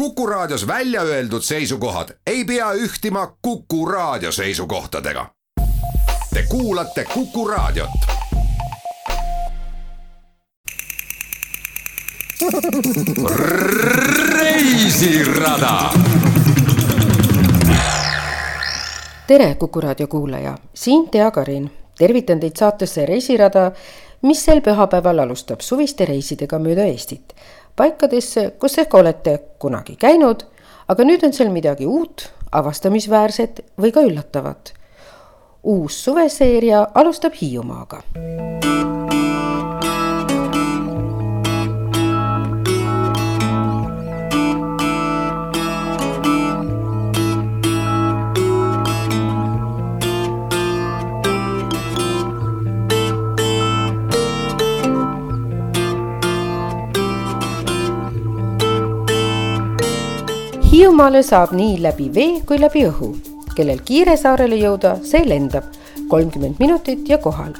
Kuku 0.00 0.26
Raadios 0.26 0.66
välja 0.66 1.02
öeldud 1.02 1.42
seisukohad 1.42 2.08
ei 2.26 2.44
pea 2.44 2.72
ühtima 2.72 3.36
Kuku 3.42 3.86
Raadio 3.86 4.32
seisukohtadega. 4.32 5.26
Te 6.34 6.44
kuulate 6.48 7.04
Kuku 7.14 7.48
Raadiot. 7.48 7.90
reisirada. 14.28 15.90
tere, 19.26 19.54
Kuku 19.54 19.80
Raadio 19.80 20.06
kuulaja, 20.06 20.58
siin 20.74 21.10
Tea 21.10 21.30
Karin, 21.30 21.70
tervitan 21.98 22.40
teid 22.40 22.56
saatesse 22.56 23.06
Reisirada, 23.06 23.72
mis 24.22 24.44
sel 24.44 24.60
pühapäeval 24.60 25.18
alustab 25.18 25.60
suviste 25.60 26.04
reisidega 26.04 26.58
mööda 26.58 26.84
Eestit 26.84 27.34
paikadesse, 27.76 28.50
kus 28.58 28.78
ehk 28.78 28.94
olete 28.94 29.38
kunagi 29.58 29.96
käinud, 29.96 30.44
aga 30.88 31.06
nüüd 31.06 31.24
on 31.26 31.32
seal 31.36 31.52
midagi 31.54 31.86
uut, 31.86 32.30
avastamisväärset 32.52 33.64
või 33.80 33.92
ka 33.92 34.06
üllatavat. 34.06 34.74
uus 35.62 36.04
suveseeria 36.04 36.86
alustab 36.94 37.34
Hiiumaaga 37.36 38.02
Hiiumaale 60.80 61.20
saab 61.20 61.50
nii 61.52 61.74
läbi 61.84 62.06
vee 62.16 62.38
kui 62.48 62.56
läbi 62.56 62.86
õhu. 62.88 63.10
kellel 63.52 63.82
kiire 63.84 64.14
saarele 64.16 64.56
jõuda, 64.56 64.94
see 65.04 65.20
lendab 65.28 65.66
kolmkümmend 66.08 66.56
minutit 66.56 67.08
ja 67.08 67.18
kohal. 67.20 67.50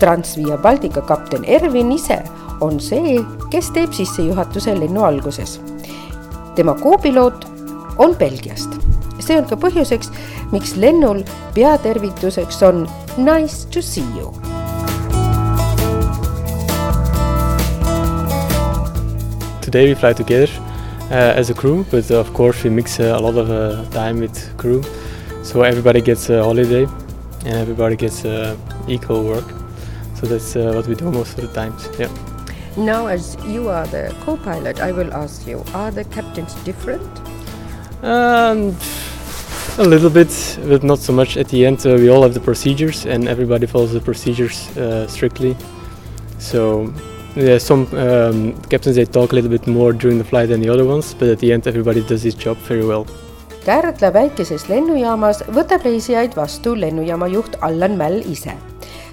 Transvia 0.00 0.56
Baltica 0.58 1.04
kapten 1.06 1.44
Ervin 1.46 1.92
ise 1.94 2.16
on 2.60 2.80
see, 2.82 3.20
kes 3.52 3.70
teeb 3.76 3.94
sissejuhatuse 3.94 4.74
lennu 4.74 5.04
alguses. 5.06 5.60
tema 6.56 6.74
kopiloot 6.74 7.46
on 7.98 8.16
Belgiast. 8.16 8.74
see 9.20 9.38
on 9.38 9.46
ka 9.46 9.54
põhjuseks, 9.54 10.10
miks 10.50 10.74
lennul 10.76 11.22
peatervituseks 11.54 12.62
on 12.62 12.88
nice 13.18 13.68
to 13.70 13.82
see 13.82 14.02
you 14.18 14.32
Today 19.60 19.86
we 19.86 19.94
fly 19.94 20.12
together 20.12 20.67
as 21.10 21.50
a 21.50 21.54
crew, 21.54 21.84
but 21.90 22.10
of 22.10 22.32
course 22.34 22.64
we 22.64 22.70
mix 22.70 23.00
uh, 23.00 23.14
a 23.16 23.20
lot 23.20 23.36
of 23.36 23.50
uh, 23.50 23.84
time 23.90 24.20
with 24.20 24.56
crew, 24.58 24.82
so 25.42 25.62
everybody 25.62 26.00
gets 26.00 26.28
a 26.30 26.42
holiday 26.42 26.86
and 27.44 27.56
everybody 27.56 27.96
gets 27.96 28.24
uh, 28.24 28.56
equal 28.88 29.24
work. 29.24 29.44
So 30.16 30.26
that's 30.26 30.56
uh, 30.56 30.72
what 30.74 30.86
we 30.86 30.94
do 30.94 31.10
most 31.10 31.38
of 31.38 31.46
the 31.46 31.54
times. 31.54 31.88
Yeah. 31.98 32.10
Now, 32.76 33.06
as 33.06 33.36
you 33.46 33.68
are 33.68 33.86
the 33.86 34.14
co-pilot, 34.20 34.80
I 34.80 34.92
will 34.92 35.12
ask 35.12 35.46
you: 35.46 35.64
Are 35.74 35.90
the 35.90 36.04
captains 36.04 36.54
different? 36.64 37.08
Um, 38.02 38.76
a 39.78 39.84
little 39.84 40.10
bit, 40.10 40.58
but 40.68 40.82
not 40.82 40.98
so 40.98 41.12
much. 41.12 41.36
At 41.36 41.48
the 41.48 41.66
end, 41.66 41.86
uh, 41.86 41.94
we 41.94 42.08
all 42.08 42.22
have 42.22 42.34
the 42.34 42.40
procedures, 42.40 43.06
and 43.06 43.28
everybody 43.28 43.66
follows 43.66 43.92
the 43.92 44.00
procedures 44.00 44.76
uh, 44.76 45.06
strictly. 45.06 45.56
So, 46.38 46.92
yeah, 47.38 47.58
some 47.58 47.86
um, 47.96 48.52
captains 48.68 48.96
they 48.96 49.04
talk 49.04 49.32
a 49.32 49.34
little 49.34 49.50
bit 49.50 49.66
more 49.66 49.92
during 49.92 50.18
the 50.18 50.24
flight 50.24 50.48
than 50.48 50.60
the 50.60 50.68
other 50.68 50.84
ones, 50.84 51.14
but 51.14 51.28
at 51.28 51.38
the 51.38 51.52
end, 51.52 51.66
everybody 51.66 52.02
does 52.02 52.22
his 52.22 52.34
job 52.34 52.56
very 52.68 52.84
well. 52.84 53.06
Kärdla 53.64 54.10
väikeses 54.14 54.68
lennujaamas 54.70 55.42
võtab 55.52 55.84
reisijaid 55.84 56.36
vastu 56.38 56.72
lennujaama 56.78 57.28
juht 57.28 57.58
Allan 57.60 57.98
Mäll 58.00 58.22
ise, 58.24 58.54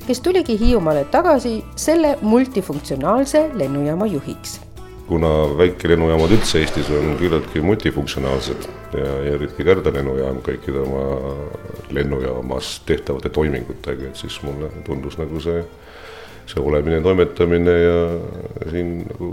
kes 0.08 0.24
tuligi 0.24 0.56
Hiiumaale 0.60 1.04
tagasi 1.12 1.58
selle 1.76 2.16
multifunktsionaalse 2.22 3.50
lennujaama 3.60 4.08
juhiks 4.14 4.62
kuna 5.08 5.30
väikelennujaamad 5.58 6.32
üldse 6.34 6.60
Eestis 6.64 6.90
on 6.90 7.12
küllaltki 7.20 7.62
multifunktsionaalsed 7.62 8.66
ja, 8.98 9.06
ja 9.28 9.34
eriti 9.38 9.66
Kärda 9.68 9.94
lennujaam 9.94 10.40
kõikide 10.46 10.82
oma 10.82 11.04
lennujaamas 11.94 12.80
tehtavate 12.90 13.30
toimingutega, 13.30 14.10
et 14.10 14.18
siis 14.18 14.40
mulle 14.46 14.72
tundus 14.88 15.20
nagu 15.22 15.42
see, 15.44 15.62
see 16.50 16.62
olemine, 16.62 17.02
toimetamine 17.02 17.78
ja 17.82 18.00
siin 18.72 18.98
nagu 19.10 19.32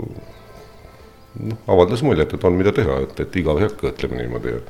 noh, 1.39 1.57
avaldas 1.67 2.03
muljet, 2.05 2.33
et 2.33 2.45
on, 2.45 2.55
mida 2.57 2.73
teha, 2.75 3.01
et, 3.07 3.19
et 3.25 3.41
igav 3.41 3.59
ei 3.61 3.67
hakka, 3.69 3.93
ütleme 3.93 4.21
niimoodi 4.21 4.55
ja 4.57 4.63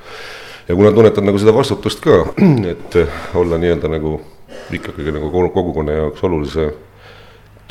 ja 0.67 0.75
kuna 0.75 0.91
tunnetad 0.91 1.25
nagu 1.25 1.39
seda 1.39 1.53
vastutust 1.55 2.01
ka, 2.03 2.21
et 2.73 2.97
olla 3.35 3.59
nii-öelda 3.59 3.91
nagu 3.91 4.15
ikkagi 4.73 5.11
nagu 5.11 5.49
kogukonna 5.53 5.97
jaoks 5.97 6.23
olulise 6.23 6.69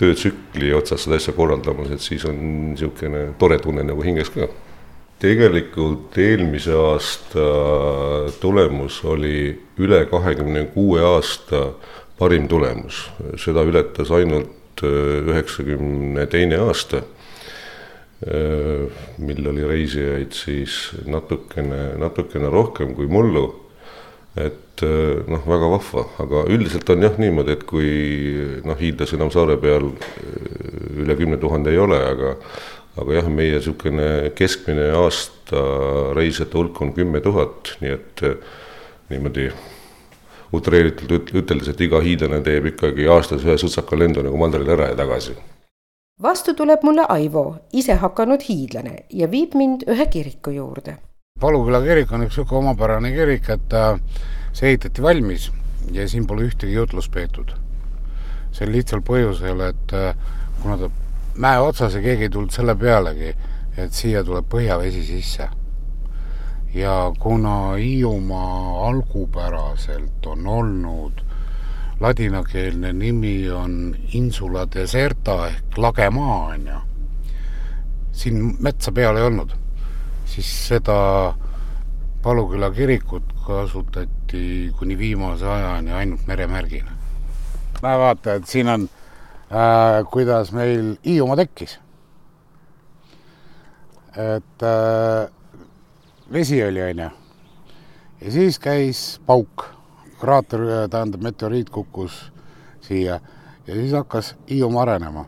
töötsükli 0.00 0.72
otsas 0.75 1.06
seda 1.06 1.16
asja 1.21 1.34
korraldamas, 1.37 1.93
et 1.93 2.03
siis 2.04 2.25
on 2.28 2.39
niisugune 2.72 3.33
tore 3.39 3.59
tunne 3.62 3.84
nagu 3.87 4.04
hinges 4.04 4.33
ka. 4.34 4.49
tegelikult 5.22 6.16
eelmise 6.19 6.72
aasta 6.75 7.43
tulemus 8.41 9.04
oli 9.04 9.53
üle 9.78 10.00
kahekümne 10.10 10.65
kuue 10.75 11.04
aasta 11.06 11.69
parim 12.19 12.49
tulemus, 12.49 13.04
seda 13.39 13.62
ületas 13.62 14.10
ainult 14.10 14.50
üheksakümne 14.82 16.26
teine 16.31 16.59
aasta, 16.62 17.03
mil 19.19 19.48
oli 19.50 19.65
reisijaid 19.66 20.34
siis 20.37 20.93
natukene, 21.10 21.97
natukene 21.98 22.50
rohkem 22.53 22.94
kui 22.98 23.10
mullu. 23.10 23.48
Et 24.38 24.81
noh, 25.28 25.42
väga 25.44 25.69
vahva, 25.69 26.06
aga 26.22 26.44
üldiselt 26.54 26.88
on 26.94 27.03
jah 27.04 27.19
niimoodi, 27.21 27.53
et 27.53 27.66
kui 27.69 27.91
noh, 28.65 28.78
hiidlasi 28.78 29.19
enam 29.19 29.32
saare 29.34 29.59
peal 29.60 29.91
üle 31.03 31.16
kümne 31.19 31.37
tuhande 31.42 31.75
ei 31.75 31.82
ole, 31.82 31.98
aga 32.15 32.37
aga 33.00 33.15
jah, 33.16 33.28
meie 33.32 33.56
niisugune 33.56 34.32
keskmine 34.37 34.91
aasta 34.97 35.60
reisijate 36.16 36.59
hulk 36.59 36.81
on 36.84 36.92
kümme 36.97 37.22
tuhat, 37.25 37.75
nii 37.81 37.94
et 37.94 38.25
niimoodi 39.12 39.47
utreeritult 40.52 41.32
üteldes, 41.34 41.68
et 41.68 41.80
iga 41.80 42.00
hiidlane 42.00 42.42
teeb 42.42 42.66
ikkagi 42.72 43.08
aastas 43.08 43.44
ühe 43.44 43.56
sutsaka 43.58 43.98
lendu 43.98 44.22
nagu 44.22 44.36
mandrile 44.36 44.72
ära 44.76 44.90
ja 44.92 44.96
tagasi. 44.96 45.36
vastu 46.22 46.54
tuleb 46.54 46.82
mulle 46.82 47.06
Aivo, 47.08 47.56
ise 47.72 47.94
hakanud 47.94 48.44
hiidlane 48.48 48.98
ja 49.10 49.30
viib 49.30 49.54
mind 49.54 49.88
ühe 49.88 50.06
kiriku 50.06 50.50
juurde 50.50 50.98
Paluküla 51.41 51.80
kirik 51.82 52.12
on 52.12 52.22
üks 52.22 52.36
niisugune 52.36 52.58
omapärane 52.60 53.10
kirik, 53.16 53.48
et 53.50 53.74
see 54.54 54.68
ehitati 54.68 55.02
valmis 55.02 55.48
ja 55.91 56.04
siin 56.08 56.26
pole 56.26 56.44
ühtegi 56.46 56.76
jutlust 56.76 57.10
peetud. 57.10 57.50
sel 58.52 58.68
lihtsal 58.70 59.00
põhjusel, 59.00 59.62
et 59.64 59.94
kuna 60.62 60.76
ta 60.78 60.91
mäe 61.34 61.58
otsas 61.58 61.94
ja 61.96 62.02
keegi 62.04 62.28
ei 62.28 62.30
tulnud 62.30 62.52
selle 62.52 62.74
pealegi, 62.76 63.32
et 63.76 63.92
siia 63.96 64.22
tuleb 64.24 64.46
põhjavesi 64.54 65.02
sisse. 65.08 65.48
Ja 66.75 67.12
kuna 67.19 67.72
Hiiumaa 67.72 68.88
algupäraselt 68.88 70.27
on 70.27 70.47
olnud 70.47 71.12
ladinakeelne 72.00 72.93
nimi 72.93 73.50
on 73.50 73.97
insula 74.12 74.66
deserta 74.75 75.47
ehk 75.47 75.78
lage 75.78 76.10
maa, 76.10 76.47
on 76.47 76.66
ju, 76.66 76.78
siin 78.12 78.56
metsa 78.60 78.93
peal 78.93 79.16
ei 79.16 79.22
olnud 79.22 79.53
siis 80.33 80.50
seda 80.69 81.34
Paluküla 82.22 82.71
kirikut 82.71 83.33
kasutati 83.47 84.72
kuni 84.78 84.99
viimase 84.99 85.47
ajani 85.47 85.93
ainult 85.93 86.27
meremärgina. 86.27 86.91
näe, 87.83 87.99
vaata, 87.99 88.34
et 88.34 88.47
siin 88.47 88.69
on 88.69 88.83
äh,, 89.50 90.06
kuidas 90.10 90.53
meil 90.53 90.97
Hiiumaa 91.04 91.37
tekkis. 91.37 91.78
et 94.16 94.62
äh, 94.62 95.33
vesi 96.32 96.62
oli, 96.65 96.82
on 96.82 97.04
ju. 97.04 97.10
ja 98.21 98.33
siis 98.33 98.59
käis 98.59 99.21
pauk, 99.27 99.66
kraater, 100.21 100.60
tähendab, 100.91 101.22
meteoriit 101.22 101.71
kukkus 101.71 102.33
siia 102.80 103.21
ja 103.66 103.74
siis 103.74 103.92
hakkas 103.92 104.34
Hiiumaa 104.51 104.83
arenema 104.83 105.27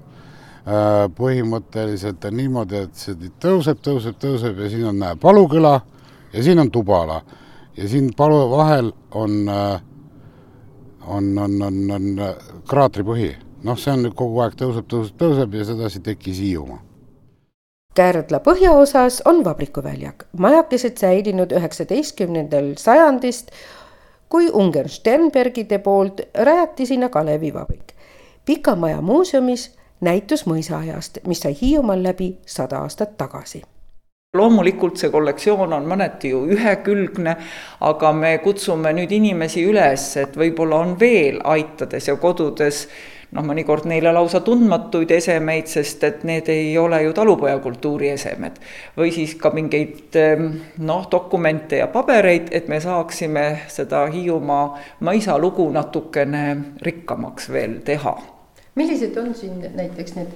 põhimõtteliselt 1.17 2.25
on 2.25 2.37
niimoodi, 2.39 2.85
et 2.87 2.97
see 2.97 3.31
tõuseb, 3.41 3.83
tõuseb, 3.85 4.17
tõuseb 4.21 4.63
ja 4.65 4.69
siin 4.73 4.87
on 4.89 5.03
näe, 5.03 5.17
Paluküla 5.21 5.75
ja 6.33 6.43
siin 6.43 6.59
on 6.59 6.71
Tubala 6.73 7.21
ja 7.77 7.89
siin 7.89 8.11
palu 8.17 8.51
vahel 8.51 8.93
on, 9.13 9.35
on, 11.07 11.39
on, 11.39 11.63
on, 11.63 11.79
on 11.99 12.09
kraatripõhi. 12.69 13.35
noh, 13.65 13.79
see 13.81 13.93
on 13.93 14.03
nüüd 14.05 14.17
kogu 14.17 14.41
aeg 14.45 14.57
tõuseb, 14.61 14.89
tõuseb, 14.89 15.21
tõuseb 15.21 15.55
ja 15.57 15.69
sedasi 15.69 16.01
tekkis 16.05 16.41
Hiiumaa. 16.41 16.81
Kärdla 17.95 18.41
põhjaosas 18.43 19.21
on 19.25 19.45
vabrikuväljak, 19.47 20.25
majakesed 20.39 20.97
säilinud 20.99 21.53
üheksateistkümnendal 21.55 22.73
sajandist, 22.77 23.53
kui 24.29 24.49
Unger 24.51 24.89
Sternbergide 24.89 25.79
poolt 25.79 26.21
rajati 26.35 26.87
sinna 26.91 27.09
Kalevivabrik. 27.09 27.95
Pika 28.45 28.75
Maja 28.75 28.99
muuseumis 29.01 29.69
näitus 30.01 30.43
mõisaajast, 30.47 31.23
mis 31.27 31.45
sai 31.47 31.55
Hiiumaal 31.61 32.03
läbi 32.03 32.33
sada 32.47 32.83
aastat 32.83 33.15
tagasi 33.17 33.63
loomulikult 34.35 34.99
see 34.99 35.13
kollektsioon 35.15 35.73
on 35.73 35.85
mõneti 35.87 36.33
ju 36.33 36.41
ühekülgne, 36.51 37.37
aga 37.87 38.13
me 38.13 38.33
kutsume 38.43 38.91
nüüd 38.97 39.13
inimesi 39.15 39.63
üles, 39.71 40.09
et 40.19 40.35
võib-olla 40.35 40.81
on 40.83 40.97
veel 40.99 41.39
aitades 41.45 42.09
ja 42.11 42.17
kodudes 42.19 42.89
noh, 43.33 43.45
mõnikord 43.47 43.89
neile 43.89 44.13
lausa 44.13 44.41
tundmatuid 44.45 45.11
esemeid, 45.17 45.71
sest 45.71 46.05
et 46.05 46.25
need 46.25 46.49
ei 46.53 46.77
ole 46.79 47.03
ju 47.03 47.13
talupojakultuuri 47.17 48.11
esemed. 48.15 48.61
või 48.97 49.13
siis 49.13 49.35
ka 49.41 49.51
mingeid 49.55 50.17
ehm, 50.21 50.51
noh, 50.79 51.09
dokumente 51.11 51.81
ja 51.83 51.89
pabereid, 51.89 52.49
et 52.53 52.69
me 52.69 52.81
saaksime 52.81 53.47
seda 53.69 54.07
Hiiumaa 54.13 54.79
mõisalugu 55.01 55.71
natukene 55.73 56.45
rikkamaks 56.83 57.51
veel 57.53 57.81
teha. 57.85 58.17
millised 58.75 59.17
on 59.17 59.35
siin 59.35 59.65
näiteks 59.75 60.15
need, 60.15 60.33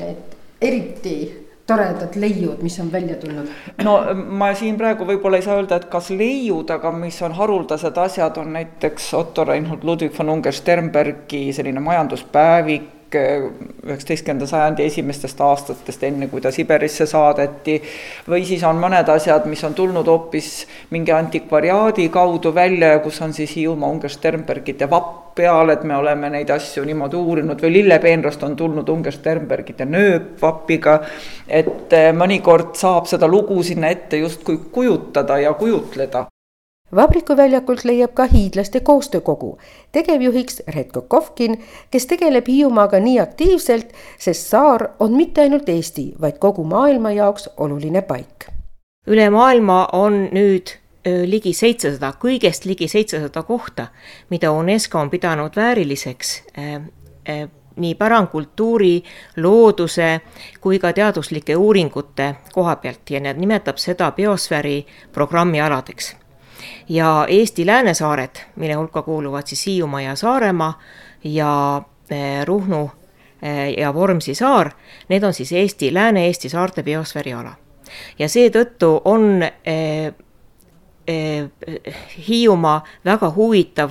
need 0.00 0.38
eriti 0.60 1.47
toredad 1.68 2.16
leiud, 2.16 2.62
mis 2.64 2.78
on 2.80 2.92
välja 2.92 3.16
tulnud? 3.20 3.48
no 3.84 3.96
ma 4.40 4.50
siin 4.56 4.78
praegu 4.80 5.06
võib-olla 5.08 5.40
ei 5.40 5.46
saa 5.46 5.58
öelda, 5.60 5.78
et 5.78 5.88
kas 5.92 6.10
leiud, 6.10 6.70
aga 6.72 6.92
mis 6.96 7.20
on 7.22 7.36
haruldased 7.36 7.98
asjad, 8.04 8.40
on 8.40 8.54
näiteks 8.56 9.12
Otto 9.18 9.44
Reinhold 9.44 9.84
Ludwig 9.84 10.14
von 10.18 10.32
Unger-Sternbergi 10.36 11.48
selline 11.56 11.82
majanduspäevik, 11.84 12.94
üheksateistkümnenda 13.14 14.46
sajandi 14.46 14.84
esimestest 14.84 15.40
aastatest, 15.40 16.02
enne 16.04 16.28
kui 16.28 16.40
ta 16.40 16.50
Siberisse 16.50 17.06
saadeti. 17.06 17.80
või 18.28 18.44
siis 18.44 18.64
on 18.64 18.76
mõned 18.76 19.08
asjad, 19.08 19.46
mis 19.46 19.64
on 19.64 19.74
tulnud 19.74 20.06
hoopis 20.06 20.66
mingi 20.90 21.12
antikvariaadi 21.12 22.08
kaudu 22.08 22.54
välja 22.54 22.92
ja 22.92 22.98
kus 22.98 23.20
on 23.22 23.32
siis 23.32 23.56
Hiiumaa 23.56 23.90
Unger-Sternbergide 23.90 24.90
vapp 24.90 25.34
peal, 25.34 25.70
et 25.70 25.84
me 25.84 25.96
oleme 25.96 26.30
neid 26.30 26.50
asju 26.50 26.84
niimoodi 26.84 27.16
uurinud 27.16 27.60
või 27.62 27.72
lillepeenrast 27.78 28.42
on 28.42 28.56
tulnud 28.56 28.88
Unger-Sternbergide 28.88 29.86
nööpvapiga. 29.86 31.00
et 31.48 31.92
eh, 31.92 32.10
mõnikord 32.12 32.74
saab 32.74 33.06
seda 33.06 33.28
lugu 33.28 33.62
sinna 33.62 33.88
ette 33.88 34.16
justkui 34.16 34.58
kujutada 34.72 35.38
ja 35.38 35.54
kujutleda 35.54 36.26
vabrikuväljakult 36.94 37.84
leiab 37.84 38.14
ka 38.14 38.24
hiidlaste 38.24 38.80
koostöökogu, 38.80 39.58
tegevjuhiks 39.92 40.62
Redko 40.68 41.02
Kovkin, 41.02 41.64
kes 41.90 42.06
tegeleb 42.06 42.46
Hiiumaaga 42.48 43.00
nii 43.00 43.20
aktiivselt, 43.20 43.92
sest 44.18 44.46
saar 44.46 44.88
on 45.00 45.12
mitte 45.12 45.40
ainult 45.40 45.68
Eesti, 45.68 46.12
vaid 46.20 46.38
kogu 46.38 46.64
maailma 46.64 47.10
jaoks 47.10 47.48
oluline 47.56 48.02
paik. 48.02 48.48
üle 49.06 49.30
maailma 49.30 49.88
on 49.92 50.28
nüüd 50.32 50.76
ligi 51.24 51.52
seitsesada, 51.52 52.12
kõigest 52.20 52.64
ligi 52.64 52.88
seitsesada 52.88 53.42
kohta, 53.42 53.86
mida 54.30 54.52
UNESCO 54.52 54.98
on 54.98 55.10
pidanud 55.10 55.56
vääriliseks 55.56 56.42
nii 57.76 57.94
pärandkultuuri, 57.94 59.02
looduse 59.36 60.20
kui 60.60 60.78
ka 60.78 60.92
teaduslike 60.92 61.56
uuringute 61.56 62.34
koha 62.52 62.76
pealt 62.76 63.10
ja 63.10 63.20
nimetab 63.20 63.76
seda 63.76 64.10
biosfääri 64.12 64.86
programmialadeks 65.12 66.16
ja 66.88 67.26
Eesti 67.28 67.66
läänesaared, 67.66 68.36
mille 68.56 68.74
hulka 68.74 69.02
kuuluvad 69.02 69.46
siis 69.46 69.66
Hiiumaa 69.66 70.00
ja 70.00 70.14
Saaremaa 70.14 70.78
ja 71.24 71.82
eh, 72.10 72.46
Ruhnu 72.46 72.90
eh, 73.42 73.78
ja 73.78 73.94
Vormsi 73.94 74.34
saar, 74.34 74.70
need 75.08 75.22
on 75.22 75.34
siis 75.34 75.52
Eesti, 75.52 75.94
Lääne-Eesti 75.94 76.48
saarte 76.48 76.82
biosfääri 76.82 77.32
ala. 77.32 77.52
ja 78.18 78.28
seetõttu 78.28 79.00
on 79.04 79.42
eh, 79.42 80.12
Hiiumaa 82.28 82.84
väga 83.04 83.30
huvitav 83.32 83.90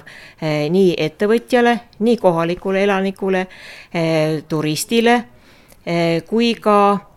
nii 0.69 0.93
ettevõtjale, 0.97 1.79
nii 1.99 2.17
kohalikule 2.17 2.83
elanikule, 2.83 3.47
turistile 4.47 5.23
kui 6.29 6.53
ka 6.61 6.77
Eh, 6.87 7.16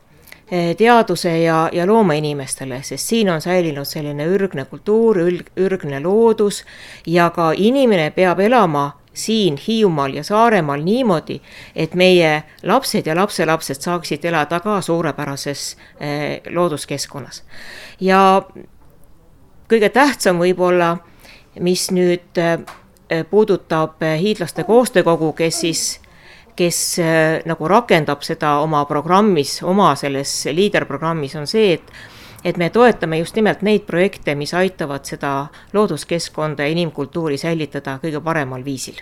teaduse 0.50 1.30
ja, 1.42 1.68
ja 1.72 1.86
loomainimestele, 1.86 2.80
sest 2.82 3.06
siin 3.06 3.30
on 3.30 3.40
säilinud 3.40 3.86
selline 3.86 4.26
ürgne 4.26 4.64
kultuur, 4.66 5.20
ürgne 5.56 6.00
loodus 6.02 6.64
ja 7.06 7.28
ka 7.30 7.52
inimene 7.56 8.10
peab 8.10 8.40
elama 8.42 8.88
siin 9.14 9.58
Hiiumaal 9.66 10.14
ja 10.14 10.24
Saaremaal 10.24 10.82
niimoodi, 10.82 11.40
et 11.76 11.94
meie 11.94 12.42
lapsed 12.62 13.06
ja 13.06 13.16
lapselapsed 13.16 13.80
saaksid 13.80 14.24
elada 14.24 14.60
ka 14.60 14.80
suurepärases 14.80 15.76
eh, 16.00 16.40
looduskeskkonnas. 16.50 17.42
ja 18.00 18.42
kõige 19.70 19.88
tähtsam 19.88 20.38
võib-olla, 20.38 20.96
mis 21.60 21.90
nüüd 21.90 22.38
eh, 22.38 22.58
puudutab 23.30 24.02
hiidlaste 24.18 24.64
koostöökogu, 24.64 25.32
kes 25.32 25.60
siis 25.60 26.00
kes 26.60 26.98
äh, 27.00 27.40
nagu 27.48 27.68
rakendab 27.68 28.24
seda 28.26 28.58
oma 28.60 28.84
programmis, 28.88 29.60
oma 29.64 29.94
selles 29.96 30.32
liiderprogrammis, 30.52 31.36
on 31.40 31.48
see, 31.48 31.76
et 31.78 31.94
et 32.44 32.56
me 32.56 32.70
toetame 32.72 33.18
just 33.20 33.36
nimelt 33.36 33.60
neid 33.60 33.82
projekte, 33.84 34.32
mis 34.34 34.54
aitavad 34.56 35.04
seda 35.04 35.50
looduskeskkonda 35.76 36.64
ja 36.64 36.72
inimkultuuri 36.72 37.36
säilitada 37.36 37.98
kõige 38.00 38.22
paremal 38.24 38.64
viisil. 38.64 39.00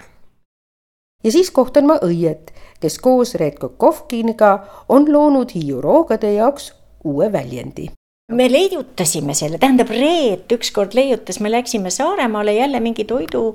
ja 1.24 1.32
siis 1.32 1.50
kohtan 1.50 1.86
ma 1.86 1.98
õiet, 2.02 2.50
kes 2.80 2.98
koos 2.98 3.34
Redko 3.34 3.68
Kovkiniga 3.68 4.52
on 4.88 5.06
loonud 5.12 5.54
Hiiu 5.54 5.80
roogade 5.80 6.32
jaoks 6.32 6.72
uue 7.04 7.32
väljendi 7.32 7.90
me 8.28 8.44
leiutasime 8.52 9.32
selle, 9.32 9.56
tähendab 9.56 9.88
Reet 9.88 10.52
ükskord 10.52 10.92
leiutas, 10.92 11.38
me 11.40 11.48
läksime 11.48 11.88
Saaremaale 11.90 12.52
jälle 12.52 12.80
mingi 12.84 13.06
toidu, 13.08 13.54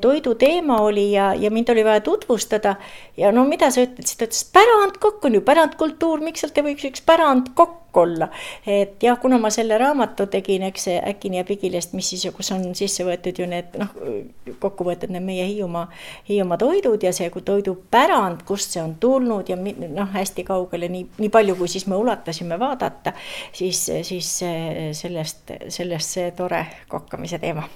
toidu 0.00 0.34
teema 0.34 0.80
oli 0.82 1.12
ja, 1.12 1.28
ja 1.34 1.50
mind 1.50 1.68
oli 1.70 1.84
vaja 1.84 2.00
tutvustada. 2.00 2.74
ja 3.16 3.30
no 3.32 3.44
mida 3.46 3.70
sa 3.70 3.84
ütled, 3.84 4.02
siis 4.02 4.18
ta 4.18 4.26
ütles 4.26 4.42
pärandkokk 4.52 5.24
on 5.24 5.38
ju 5.38 5.44
pärandkultuur, 5.46 6.20
miks 6.20 6.42
sealt 6.42 6.58
ei 6.58 6.66
võiks 6.66 6.88
üks 6.90 7.04
pärandkokk 7.06 7.81
olla. 7.96 8.28
et 8.66 9.02
jah, 9.02 9.18
kuna 9.20 9.38
ma 9.38 9.50
selle 9.50 9.78
raamatu 9.78 10.26
tegin, 10.26 10.62
eks 10.68 10.88
see 10.88 10.98
Äkini 11.12 11.40
ja 11.40 11.44
Pigilest, 11.44 11.92
mis 11.98 12.08
siis, 12.12 12.26
kus 12.36 12.52
on 12.54 12.64
sisse 12.78 13.04
võetud 13.06 13.38
ju 13.38 13.48
need 13.48 13.76
noh, 13.80 13.92
kokku 14.62 14.86
võetud 14.88 15.12
need 15.12 15.24
meie 15.26 15.46
Hiiumaa, 15.48 15.88
Hiiumaa 16.28 16.58
toidud 16.60 17.02
ja 17.02 17.12
see 17.12 17.30
toidupärand, 17.32 18.44
kust 18.48 18.76
see 18.76 18.82
on 18.82 18.96
tulnud 19.00 19.48
ja 19.48 19.58
noh, 19.58 20.10
hästi 20.14 20.46
kaugele, 20.48 20.88
nii, 20.92 21.06
nii 21.18 21.32
palju, 21.32 21.56
kui 21.58 21.68
siis 21.68 21.86
me 21.90 21.98
ulatasime 22.00 22.58
vaadata, 22.60 23.14
siis, 23.52 23.84
siis 24.02 24.34
sellest, 24.98 25.56
sellest 25.68 26.18
see 26.18 26.34
tore 26.36 26.66
kokkamise 26.88 27.38
teema 27.42 27.68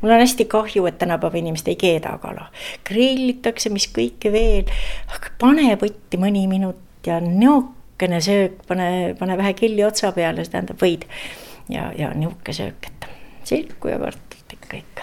mul 0.00 0.10
on 0.10 0.20
hästi 0.20 0.44
kahju, 0.44 0.86
et 0.86 0.98
tänapäeva 0.98 1.38
inimesed 1.38 1.68
ei 1.68 1.76
keeda 1.76 2.18
kala. 2.22 2.48
grillitakse, 2.84 3.70
mis 3.70 3.88
kõike 3.94 4.32
veel, 4.32 4.70
aga 5.14 5.32
pane 5.40 5.74
võtti 5.80 6.20
mõni 6.20 6.46
minut 6.50 7.06
ja 7.06 7.20
näo 7.24 7.62
nihukene 7.98 8.20
söök, 8.20 8.52
pane, 8.66 9.14
pane 9.18 9.36
vähe 9.36 9.52
killi 9.54 9.84
otsa 9.84 10.12
peale, 10.12 10.44
see 10.44 10.52
tähendab 10.52 10.78
võid. 10.78 11.04
ja, 11.68 11.92
ja 11.98 12.14
nihuke 12.14 12.52
söök, 12.52 12.86
et 12.86 13.06
silku 13.44 13.88
ja 13.88 13.98
kartulit 13.98 14.52
ikka, 14.52 14.76
ikka 14.76 15.02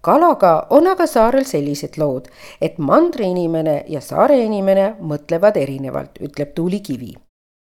kalaga 0.00 0.66
on 0.70 0.86
aga 0.86 1.06
saarel 1.06 1.44
sellised 1.44 1.98
lood, 1.98 2.28
et 2.60 2.78
mandriinimene 2.78 3.84
ja 3.88 4.00
saare 4.00 4.38
inimene 4.44 4.96
mõtlevad 5.00 5.56
erinevalt, 5.56 6.18
ütleb 6.20 6.54
Tuuli 6.54 6.80
Kivi. 6.80 7.14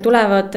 tulevad 0.02 0.54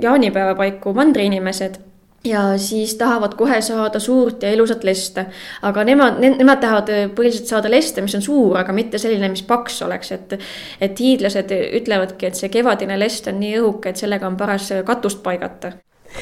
jaanipäeva 0.00 0.54
paiku 0.54 0.92
mandriinimesed 0.94 1.78
ja 2.24 2.58
siis 2.58 2.94
tahavad 2.94 3.34
kohe 3.38 3.60
saada 3.62 4.00
suurt 4.00 4.42
ja 4.42 4.52
ilusat 4.52 4.84
leste. 4.84 5.26
aga 5.62 5.84
nemad 5.84 6.20
ne,, 6.20 6.30
nemad 6.38 6.60
tahavad 6.60 6.90
põhiliselt 7.16 7.50
saada 7.50 7.70
leste, 7.70 8.02
mis 8.02 8.14
on 8.18 8.22
suur, 8.22 8.58
aga 8.58 8.72
mitte 8.72 8.98
selline, 8.98 9.28
mis 9.28 9.42
paks 9.42 9.82
oleks, 9.82 10.12
et. 10.12 10.38
et 10.80 11.00
hiidlased 11.00 11.52
ütlevadki, 11.80 12.26
et 12.26 12.38
see 12.38 12.48
kevadine 12.52 12.98
lest 12.98 13.28
on 13.30 13.38
nii 13.40 13.58
õhuke, 13.60 13.92
et 13.92 14.06
sellega 14.06 14.26
on 14.26 14.36
paras 14.36 14.72
katust 14.86 15.22
paigata 15.22 15.72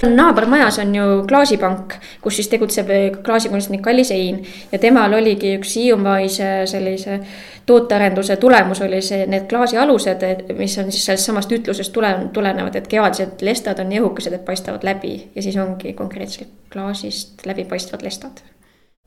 naabermajas 0.03 0.79
on 0.79 0.95
ju 0.95 1.05
klaasipank, 1.29 1.95
kus 2.23 2.37
siis 2.37 2.49
tegutseb 2.53 2.91
klaasikunstnik 3.25 3.83
Kallis 3.83 4.11
Ein 4.11 4.43
ja 4.73 4.79
temal 4.79 5.15
oligi 5.17 5.55
üks 5.59 5.77
Hiiumaise 5.77 6.51
sellise 6.67 7.21
tootearenduse 7.67 8.37
tulemus 8.37 8.81
oli 8.83 9.01
see, 9.03 9.27
need 9.27 9.47
klaasialused, 9.51 10.27
mis 10.59 10.79
on 10.79 10.91
siis 10.93 11.07
sellest 11.09 11.31
samast 11.31 11.53
ütlusest 11.53 11.93
tule, 11.93 12.13
tulenevad, 12.33 12.77
et 12.79 12.91
kevadised 12.91 13.43
lestad 13.47 13.81
on 13.83 13.91
nii 13.91 14.03
õhukesed, 14.03 14.37
et 14.37 14.45
paistavad 14.47 14.85
läbi. 14.87 15.17
Ja 15.35 15.43
siis 15.43 15.57
ongi 15.61 15.93
konkreetselt 15.99 16.53
klaasist 16.73 17.47
läbipaistvad 17.47 18.05
lestad. 18.07 18.45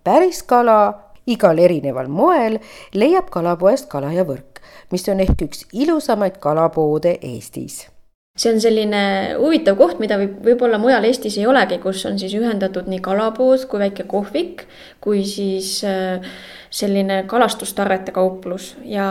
päris 0.03 0.43
kala 0.43 0.79
igal 1.27 1.59
erineval 1.59 2.07
moel 2.07 2.57
leiab 2.93 3.29
kalapoest 3.29 3.89
Kala 3.91 4.11
ja 4.15 4.25
Võrk, 4.25 4.63
mis 4.91 5.07
on 5.09 5.19
ehk 5.19 5.45
üks 5.45 5.65
ilusamaid 5.73 6.39
kalapoode 6.41 7.17
Eestis 7.21 7.85
see 8.39 8.53
on 8.53 8.61
selline 8.63 9.01
huvitav 9.39 9.75
koht, 9.79 9.99
mida 9.99 10.15
võib, 10.19 10.37
võib-olla 10.45 10.79
mujal 10.79 11.03
Eestis 11.09 11.35
ei 11.39 11.47
olegi, 11.49 11.79
kus 11.83 12.05
on 12.07 12.19
siis 12.21 12.33
ühendatud 12.37 12.87
nii 12.87 13.01
kalapood 13.03 13.65
kui 13.69 13.81
väike 13.81 14.05
kohvik, 14.09 14.63
kui 15.03 15.25
siis 15.27 15.73
äh, 15.87 16.23
selline 16.71 17.23
kalastustarrete 17.29 18.13
kauplus 18.15 18.71
ja 18.87 19.09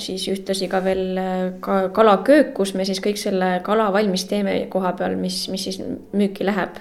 siis 0.00 0.24
ühtlasi 0.32 0.70
ka 0.72 0.80
veel 0.84 1.20
äh, 1.20 1.42
ka 1.64 1.82
kalaköök, 1.94 2.54
kus 2.56 2.72
me 2.78 2.88
siis 2.88 3.02
kõik 3.04 3.20
selle 3.20 3.58
kala 3.66 3.90
valmis 3.92 4.24
teeme 4.30 4.56
koha 4.72 4.94
peal, 4.96 5.18
mis, 5.20 5.44
mis 5.52 5.68
siis 5.68 5.82
müüki 6.16 6.48
läheb. 6.48 6.80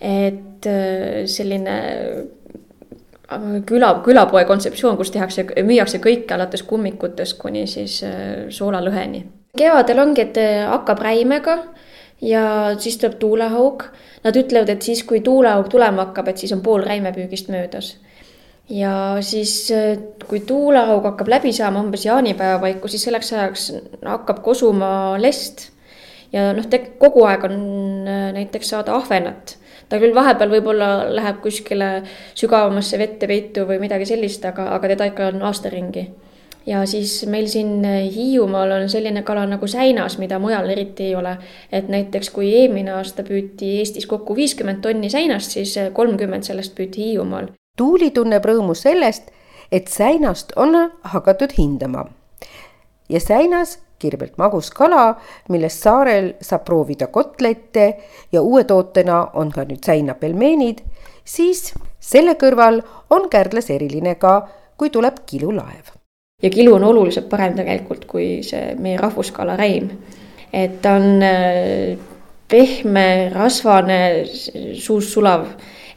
et 0.00 0.66
äh, 0.66 1.24
selline 1.30 1.78
küla, 3.70 3.94
külapoe 4.02 4.46
kontseptsioon, 4.50 4.96
kus 4.98 5.14
tehakse, 5.14 5.46
müüakse 5.62 6.02
kõike 6.02 6.34
alates 6.34 6.66
kummikutest 6.66 7.38
kuni 7.38 7.68
siis 7.70 8.00
soolalõheni 8.50 9.26
kevadel 9.56 10.02
ongi, 10.02 10.26
et 10.26 10.36
äh, 10.40 10.66
hakkab 10.68 11.00
räimega 11.04 11.58
ja 12.20 12.74
siis 12.78 12.98
tuleb 12.98 13.18
tuulehaug. 13.18 13.84
Nad 14.24 14.36
ütlevad, 14.36 14.68
et 14.72 14.82
siis, 14.82 15.04
kui 15.06 15.20
tuulehaug 15.24 15.68
tulema 15.70 16.08
hakkab, 16.08 16.28
et 16.28 16.42
siis 16.42 16.52
on 16.52 16.62
pool 16.62 16.82
räimepüügist 16.86 17.50
möödas. 17.54 17.96
ja 18.68 19.16
siis, 19.24 19.70
kui 20.28 20.40
tuulehaug 20.40 21.04
hakkab 21.04 21.28
läbi 21.28 21.52
saama 21.56 21.80
umbes 21.80 22.04
jaanipäeva 22.04 22.58
paiku, 22.60 22.88
siis 22.88 23.06
selleks 23.06 23.32
ajaks 23.32 23.72
hakkab 24.04 24.42
kosuma 24.44 24.90
lest. 25.18 25.70
ja 26.32 26.52
noh, 26.52 26.66
kogu 26.98 27.24
aeg 27.24 27.44
on 27.48 27.56
äh, 28.08 28.28
näiteks 28.36 28.74
saada 28.74 28.96
ahvenat 28.96 29.56
ta 29.88 29.96
küll 29.96 30.14
vahepeal 30.14 30.50
võib-olla 30.52 30.88
läheb 31.08 31.40
kuskile 31.40 32.02
sügavamasse 32.36 32.98
vette 33.00 33.26
peitu 33.26 33.64
või 33.68 33.78
midagi 33.80 34.04
sellist, 34.10 34.44
aga, 34.44 34.68
aga 34.76 34.90
teda 34.92 35.08
ikka 35.08 35.30
on 35.32 35.46
aastaringi 35.48 36.08
ja 36.66 36.86
siis 36.86 37.26
meil 37.26 37.46
siin 37.46 37.84
Hiiumaal 38.14 38.70
on 38.70 38.88
selline 38.88 39.22
kala 39.22 39.46
nagu 39.46 39.66
säinas, 39.66 40.18
mida 40.18 40.38
mujal 40.38 40.68
eriti 40.70 41.04
ei 41.10 41.14
ole. 41.14 41.36
et 41.72 41.88
näiteks 41.88 42.30
kui 42.30 42.52
eelmine 42.54 42.92
aasta 42.92 43.22
püüti 43.22 43.78
Eestis 43.78 44.06
kokku 44.06 44.36
viiskümmend 44.36 44.80
tonni 44.82 45.10
säinast, 45.10 45.50
siis 45.50 45.74
kolmkümmend 45.92 46.42
sellest 46.42 46.74
püüti 46.74 47.04
Hiiumaal. 47.04 47.48
Tuuli 47.76 48.10
tunneb 48.10 48.44
rõõmu 48.44 48.74
sellest, 48.74 49.30
et 49.72 49.88
säinast 49.88 50.52
on 50.56 50.76
hakatud 51.02 51.52
hindama. 51.58 52.06
ja 53.08 53.20
säinas 53.20 53.78
kirvelt 53.98 54.38
magus 54.38 54.70
kala, 54.70 55.18
millest 55.48 55.82
saarel 55.82 56.32
saab 56.40 56.64
proovida 56.64 57.06
kotlette 57.06 57.86
ja 58.32 58.42
uue 58.42 58.64
tootena 58.64 59.24
on 59.34 59.50
ka 59.52 59.64
nüüd 59.64 59.84
säinapelmeenid, 59.86 60.82
siis 61.24 61.72
selle 62.00 62.36
kõrval 62.38 62.82
on 63.10 63.28
Kärdlas 63.30 63.70
eriline 63.74 64.14
ka, 64.14 64.40
kui 64.76 64.90
tuleb 64.94 65.24
kilulaev 65.26 65.98
ja 66.42 66.50
kilu 66.50 66.74
on 66.74 66.84
oluliselt 66.84 67.28
parem 67.28 67.56
tegelikult 67.58 68.04
kui 68.06 68.28
see 68.46 68.74
meie 68.78 68.98
rahvuskala 69.00 69.56
räim. 69.58 69.90
et 70.52 70.80
ta 70.82 70.94
on 70.96 71.22
äh, 71.22 71.98
pehme, 72.48 73.30
rasvane, 73.34 74.24
suus 74.74 75.12
sulav, 75.12 75.44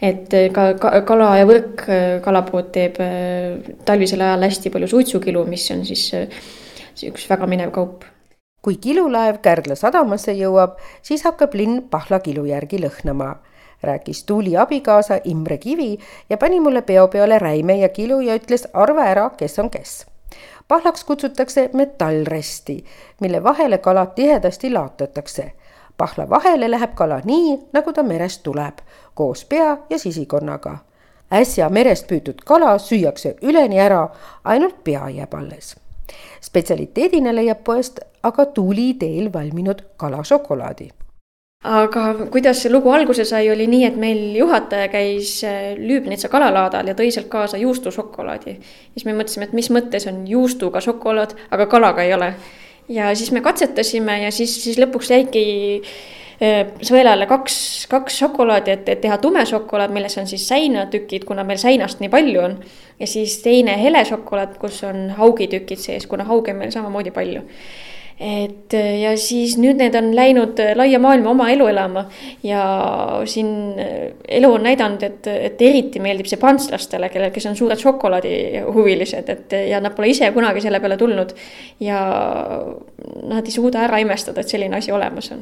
et 0.01 0.33
äh, 0.33 0.50
ka, 0.51 0.74
ka 0.81 1.01
kala 1.07 1.36
ja 1.38 1.45
võrk 1.48 1.86
äh, 1.88 2.17
kalapood 2.25 2.74
teeb 2.74 2.98
talvisel 3.86 4.21
ajal 4.25 4.48
hästi 4.50 4.74
palju 4.74 4.89
suitsukilu, 4.91 5.45
mis 5.45 5.69
on 5.71 5.86
siis 5.86 6.10
üks 7.05 7.29
väga 7.29 7.48
minev 7.48 7.71
kaup. 7.71 8.03
kui 8.62 8.75
kilulaev 8.81 9.39
Kärdla 9.41 9.75
sadamasse 9.75 10.33
jõuab, 10.38 10.75
siis 11.01 11.24
hakkab 11.25 11.53
linn 11.53 11.88
Pahla 11.89 12.19
kilu 12.19 12.45
järgi 12.45 12.81
lõhnama 12.81 13.36
rääkis 13.81 14.24
Tuuli 14.25 14.57
abikaasa 14.57 15.21
Imre 15.25 15.57
Kivi 15.57 15.98
ja 16.29 16.38
pani 16.38 16.60
mulle 16.60 16.81
peo 16.81 17.07
peale 17.07 17.39
räime 17.39 17.79
ja 17.79 17.89
kilu 17.89 18.19
ja 18.21 18.38
ütles 18.38 18.67
arva 18.74 19.10
ära, 19.10 19.29
kes 19.38 19.60
on 19.60 19.69
kes 19.69 20.11
pahlaks 20.72 21.04
kutsutakse 21.04 21.70
metallresti, 21.74 22.86
mille 23.22 23.44
vahele 23.44 23.78
kalad 23.78 24.08
tihedasti 24.16 24.74
laotatakse. 24.74 25.51
pahla 25.98 26.30
vahele 26.30 26.72
läheb 26.72 26.94
kala 26.96 27.22
nii, 27.25 27.60
nagu 27.74 27.94
ta 27.94 28.04
merest 28.04 28.44
tuleb, 28.44 28.78
koos 29.13 29.46
pea 29.46 29.78
ja 29.90 30.00
sisikonnaga. 30.00 30.78
äsja 31.34 31.70
merest 31.70 32.08
püütud 32.08 32.40
kala 32.46 32.78
süüakse 32.78 33.36
üleni 33.42 33.80
ära, 33.80 34.10
ainult 34.44 34.84
pea 34.84 35.10
jääb 35.10 35.34
alles. 35.34 35.75
spetsialiteedina 36.42 37.36
leiab 37.36 37.63
poest 37.63 38.00
aga 38.24 38.46
tuuli 38.46 38.94
teel 38.94 39.34
valminud 39.34 39.82
kalašokolaadi 39.98 41.00
aga 41.62 42.27
kuidas 42.34 42.58
see 42.63 42.72
lugu 42.74 42.89
alguse 42.89 43.25
sai, 43.25 43.46
oli 43.53 43.68
nii, 43.70 43.84
et 43.86 43.98
meil 44.01 44.22
juhataja 44.34 44.88
käis 44.89 45.36
äh, 45.46 45.75
Lüübnitsa 45.77 46.30
kalalaadal 46.32 46.89
ja 46.89 46.96
tõi 46.98 47.12
sealt 47.13 47.30
kaasa 47.30 47.60
juustušokolaadi. 47.62 48.56
siis 48.96 49.06
me 49.06 49.13
mõtlesime, 49.13 49.46
et 49.46 49.53
mis 49.53 49.70
mõttes 49.70 50.08
on 50.10 50.24
juustuga 50.27 50.82
šokolaad, 50.82 51.36
aga 51.51 51.68
kalaga 51.70 52.03
ei 52.03 52.13
ole. 52.13 52.34
ja 52.89 53.13
siis 53.15 53.32
me 53.32 53.41
katsetasime 53.41 54.24
ja 54.24 54.32
siis, 54.32 54.56
siis 54.63 54.80
lõpuks 54.82 55.13
jäigi 55.13 55.46
äh, 56.41 56.74
sõelale 56.82 57.30
kaks, 57.30 57.86
kaks 57.91 58.18
šokolaadi, 58.24 58.72
et, 58.72 58.89
et 58.89 59.01
teha 59.06 59.20
tume 59.22 59.46
šokolaad, 59.46 59.94
milles 59.94 60.18
on 60.18 60.25
siis 60.25 60.48
säinatükid, 60.50 61.30
kuna 61.30 61.46
meil 61.46 61.62
säinast 61.62 62.01
nii 62.01 62.10
palju 62.10 62.41
on. 62.41 62.58
ja 63.00 63.08
siis 63.08 63.38
teine 63.46 63.77
hele 63.77 64.01
šokolaad, 64.06 64.58
kus 64.58 64.82
on 64.89 65.12
haugitükid 65.13 65.77
sees, 65.77 66.10
kuna 66.10 66.25
hauge 66.25 66.58
on 66.58 66.63
meil 66.65 66.74
samamoodi 66.74 67.13
palju 67.13 67.46
et 68.22 68.74
ja 69.01 69.16
siis 69.18 69.56
nüüd 69.58 69.80
need 69.82 69.96
on 69.98 70.12
läinud 70.16 70.60
laia 70.78 71.00
maailma 71.01 71.32
oma 71.32 71.48
elu 71.50 71.66
elama 71.72 72.04
ja 72.46 72.62
siin 73.25 73.80
elu 73.80 74.51
on 74.54 74.68
näidanud, 74.68 75.01
et, 75.08 75.30
et 75.32 75.63
eriti 75.66 76.01
meeldib 76.04 76.30
see 76.30 76.40
prantslastele, 76.42 77.10
kellel, 77.10 77.34
kes 77.34 77.50
on 77.50 77.58
suured 77.58 77.82
šokolaadihuvilised, 77.82 79.32
et 79.34 79.58
ja 79.72 79.82
nad 79.82 79.96
pole 79.98 80.12
ise 80.13 80.30
kunagi 80.36 80.62
selle 80.62 80.80
peale 80.84 81.00
tulnud. 81.01 81.34
ja 81.82 82.01
nad 83.32 83.48
ei 83.48 83.56
suuda 83.56 83.88
ära 83.88 84.01
imestada, 84.04 84.42
et 84.42 84.54
selline 84.54 84.78
asi 84.78 84.94
olemas 84.94 85.32
on. 85.34 85.42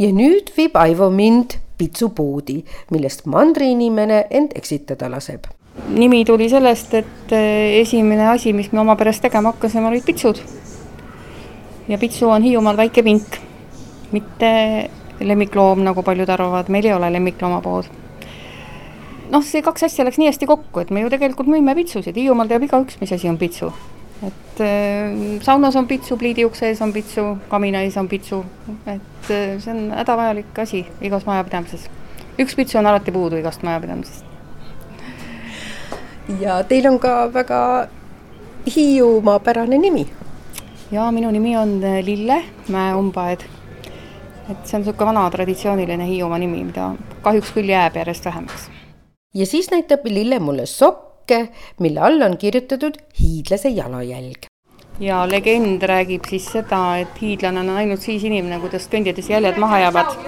ja 0.00 0.08
nüüd 0.12 0.54
viib 0.56 0.80
Aivo 0.80 1.10
mind 1.12 1.58
pitsupoodi, 1.78 2.62
millest 2.94 3.26
mandriinimene 3.28 4.24
end 4.30 4.56
eksitada 4.56 5.10
laseb 5.12 5.50
nimi 5.90 6.24
tuli 6.24 6.46
sellest, 6.48 6.94
et 6.94 7.32
esimene 7.34 8.30
asi, 8.30 8.52
mis 8.56 8.70
me 8.72 8.80
oma 8.80 8.94
peres 8.96 9.18
tegema 9.20 9.52
hakkasime, 9.52 9.90
olid 9.90 10.06
pitsud 10.06 10.38
ja 11.88 11.98
pitsu 11.98 12.28
on 12.30 12.42
Hiiumaal 12.42 12.76
väike 12.76 13.02
pink, 13.02 13.36
mitte 14.12 14.50
lemmikloom, 15.20 15.84
nagu 15.84 16.02
paljud 16.02 16.28
arvavad, 16.28 16.68
meil 16.68 16.86
ei 16.86 16.92
ole 16.94 17.12
lemmikloomapood. 17.12 17.90
noh, 19.30 19.42
see 19.44 19.62
kaks 19.64 19.86
asja 19.88 20.04
läks 20.04 20.18
nii 20.20 20.28
hästi 20.28 20.46
kokku, 20.46 20.80
et 20.80 20.90
me 20.94 21.02
ju 21.02 21.10
tegelikult 21.12 21.48
müüme 21.50 21.74
pitsusid, 21.76 22.16
Hiiumaal 22.16 22.48
teab 22.48 22.64
igaüks, 22.66 23.00
mis 23.00 23.12
asi 23.12 23.28
on 23.28 23.38
pitsu. 23.38 23.72
et 24.26 24.60
äh, 24.64 25.40
saunas 25.42 25.76
on 25.76 25.86
pitsu, 25.86 26.16
pliidiukse 26.16 26.68
ees 26.68 26.82
on 26.82 26.92
pitsu, 26.92 27.26
kamina 27.48 27.82
ees 27.84 27.96
on 28.00 28.08
pitsu, 28.08 28.44
et 28.86 29.30
äh, 29.30 29.58
see 29.60 29.72
on 29.72 29.90
hädavajalik 29.92 30.58
asi 30.58 30.86
igas 31.00 31.26
majapidamises. 31.26 31.90
üks 32.38 32.56
pitsu 32.56 32.78
on 32.78 32.86
alati 32.86 33.12
puudu 33.12 33.36
igast 33.36 33.62
majapidamisest. 33.62 34.24
ja 36.40 36.62
teil 36.64 36.88
on 36.88 36.98
ka 36.98 37.32
väga 37.32 37.60
Hiiumaapärane 38.64 39.78
nimi 39.78 40.06
ja 40.92 41.10
minu 41.12 41.30
nimi 41.30 41.56
on 41.56 41.78
äh, 41.84 42.04
Lille 42.04 42.42
Mäe-Umbaed. 42.68 43.44
et 44.50 44.66
see 44.68 44.76
on 44.76 44.82
niisugune 44.82 45.06
vana 45.08 45.22
traditsiooniline 45.32 46.04
Hiiumaa 46.04 46.38
nimi, 46.38 46.60
mida 46.66 46.90
kahjuks 47.24 47.54
küll 47.56 47.70
jääb 47.72 47.96
järjest 47.96 48.24
vähemaks. 48.28 48.68
ja 49.34 49.46
siis 49.46 49.70
näitab 49.70 50.04
Lille 50.04 50.38
mulle 50.38 50.66
sokke, 50.66 51.48
mille 51.80 52.00
all 52.00 52.22
on 52.22 52.36
kirjutatud 52.38 52.98
hiidlase 53.20 53.68
jalajälg. 53.68 54.46
ja 55.00 55.24
legend 55.30 55.82
räägib 55.82 56.28
siis 56.28 56.50
seda, 56.52 56.98
et 56.98 57.20
hiidlane 57.20 57.60
on 57.60 57.70
ainult 57.70 58.00
siis 58.00 58.24
inimene, 58.24 58.60
kui 58.60 58.70
tast 58.70 58.92
kõndides 58.92 59.30
jäljed 59.30 59.56
maha 59.58 59.78
jäävad. 59.86 60.18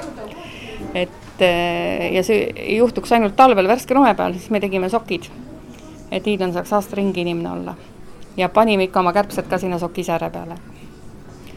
et 0.95 1.43
äh, 1.43 2.15
ja 2.15 2.23
see 2.25 2.49
juhtuks 2.79 3.13
ainult 3.13 3.37
talvel 3.37 3.69
värske 3.69 3.95
lume 3.95 4.15
peal, 4.15 4.33
siis 4.33 4.51
me 4.51 4.61
tegime 4.61 4.89
sokid. 4.89 5.29
et 6.11 6.27
hiidlane 6.27 6.57
saaks 6.57 6.73
aasta 6.73 6.97
ringi 6.97 7.21
inimene 7.21 7.53
olla 7.53 7.77
ja 8.37 8.49
panime 8.49 8.85
ikka 8.85 9.01
oma 9.01 9.13
kärbsed 9.13 9.49
ka 9.49 9.59
sinna 9.59 9.79
sokisääre 9.79 10.31
peale. 10.31 10.59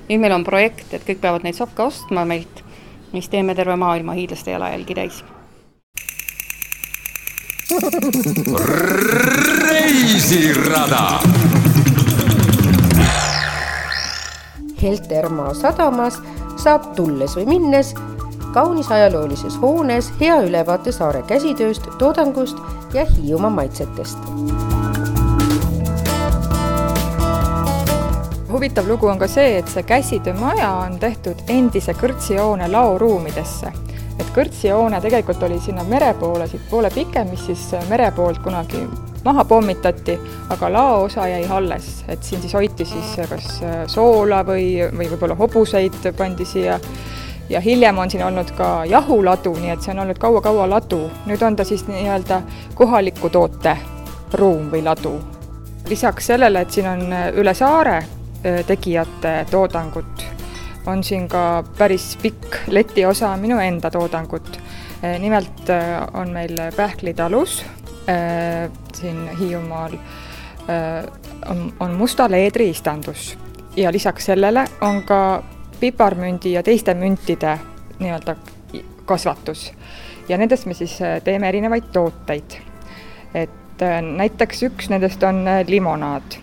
nüüd 0.10 0.20
meil 0.20 0.34
on 0.34 0.44
projekt, 0.44 0.94
et 0.94 1.04
kõik 1.06 1.20
peavad 1.22 1.44
neid 1.44 1.56
sokke 1.56 1.84
ostma 1.84 2.26
meilt, 2.26 2.64
siis 3.12 3.30
teeme 3.30 3.56
terve 3.56 3.76
maailma 3.76 4.14
hiidlaste 4.18 4.52
jalajälgi 4.52 4.96
täis. 4.96 5.24
reisirada. 9.70 11.20
Heltermaa 14.82 15.54
sadamas 15.54 16.22
saab 16.58 16.96
tulles 16.96 17.36
või 17.36 17.46
minnes 17.46 17.94
kaunis 18.54 18.92
ajaloolises 18.92 19.60
hoones 19.62 20.12
hea 20.22 20.42
ülevaate 20.42 20.92
saare 20.92 21.22
käsitööst, 21.28 21.92
toodangust 22.00 22.58
ja 22.94 23.06
Hiiumaa 23.06 23.50
maitsetest 23.50 24.69
huvitav 28.60 28.88
lugu 28.88 29.08
on 29.08 29.20
ka 29.20 29.28
see, 29.28 29.54
et 29.58 29.70
see 29.72 29.86
käsitöömaja 29.88 30.70
on 30.82 30.98
tehtud 31.00 31.46
endise 31.48 31.94
kõrtsihoone 31.96 32.66
laoruumidesse. 32.68 33.72
et 34.20 34.32
kõrtsihoone 34.36 35.00
tegelikult 35.02 35.44
oli 35.48 35.60
sinna 35.64 35.84
mere 35.88 36.10
poole, 36.20 36.48
siit 36.48 36.66
poole 36.70 36.90
pikem, 36.92 37.30
mis 37.32 37.46
siis 37.46 37.62
mere 37.90 38.10
poolt 38.12 38.42
kunagi 38.44 38.82
maha 39.24 39.46
pommitati, 39.46 40.18
aga 40.50 40.72
laoosa 40.74 41.28
jäi 41.28 41.48
alles, 41.48 42.04
et 42.08 42.24
siin 42.24 42.42
siis 42.42 42.54
hoiti 42.54 42.86
siis 42.86 43.16
kas 43.30 43.48
soola 43.96 44.44
või, 44.44 44.76
või 44.92 45.08
võib-olla 45.08 45.40
hobuseid 45.40 46.12
pandi 46.18 46.46
siia 46.46 46.80
ja 47.50 47.64
hiljem 47.64 47.98
on 47.98 48.12
siin 48.12 48.28
olnud 48.28 48.52
ka 48.60 48.84
jahuladu, 48.92 49.56
nii 49.56 49.72
et 49.78 49.82
see 49.82 49.96
on 49.96 50.04
olnud 50.04 50.20
kaua-kaua 50.20 50.68
ladu. 50.70 51.06
nüüd 51.32 51.48
on 51.48 51.56
ta 51.56 51.64
siis 51.64 51.88
nii-öelda 51.88 52.42
kohaliku 52.76 53.30
toote 53.30 53.78
ruum 54.34 54.68
või 54.68 54.84
ladu. 54.84 55.20
lisaks 55.88 56.34
sellele, 56.34 56.62
et 56.62 56.72
siin 56.72 56.92
on 56.92 57.22
üle 57.40 57.54
saare 57.54 58.02
Äh, 58.02 58.19
tegijate 58.68 59.46
toodangut. 59.52 60.26
on 60.86 61.04
siin 61.04 61.28
ka 61.28 61.64
päris 61.78 62.18
pikk 62.22 62.56
letiosa 62.68 63.38
minu 63.38 63.60
enda 63.60 63.92
toodangut. 63.92 64.60
Nimelt 65.20 65.70
on 66.14 66.30
meil 66.30 66.58
Pähklitalus 66.76 67.66
siin 68.94 69.38
Hiiumaal 69.40 69.94
on, 71.50 71.74
on 71.80 71.92
musta 71.92 72.32
leedri 72.32 72.70
istandus 72.70 73.38
ja 73.76 73.92
lisaks 73.92 74.26
sellele 74.26 74.66
on 74.82 75.04
ka 75.04 75.44
piparmündi 75.80 76.52
ja 76.52 76.64
teiste 76.64 76.94
müntide 76.94 77.58
nii-öelda 78.00 78.36
kasvatus 79.06 79.72
ja 80.30 80.38
nendest 80.38 80.66
me 80.66 80.74
siis 80.74 80.98
teeme 81.24 81.50
erinevaid 81.50 81.90
tooteid. 81.94 82.60
et 83.34 83.82
näiteks 84.02 84.64
üks 84.64 84.90
nendest 84.90 85.24
on 85.24 85.46
limonaad. 85.68 86.38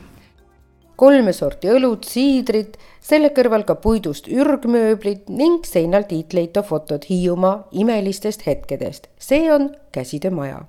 Kolme 0.96 1.32
sorti 1.32 1.68
õlut, 1.72 2.04
siidrid, 2.08 2.76
selle 3.00 3.30
kõrval 3.36 3.66
ka 3.68 3.76
puidust 3.82 4.28
ürgmööblid 4.28 5.28
ning 5.28 5.66
seinal 5.66 6.08
tiitleitav 6.08 6.68
fotod 6.70 7.04
Hiiumaa 7.08 7.68
imelistest 7.72 8.46
hetkedest. 8.46 9.08
see 9.18 9.52
on 9.52 9.70
käsitöömaja 9.92 10.64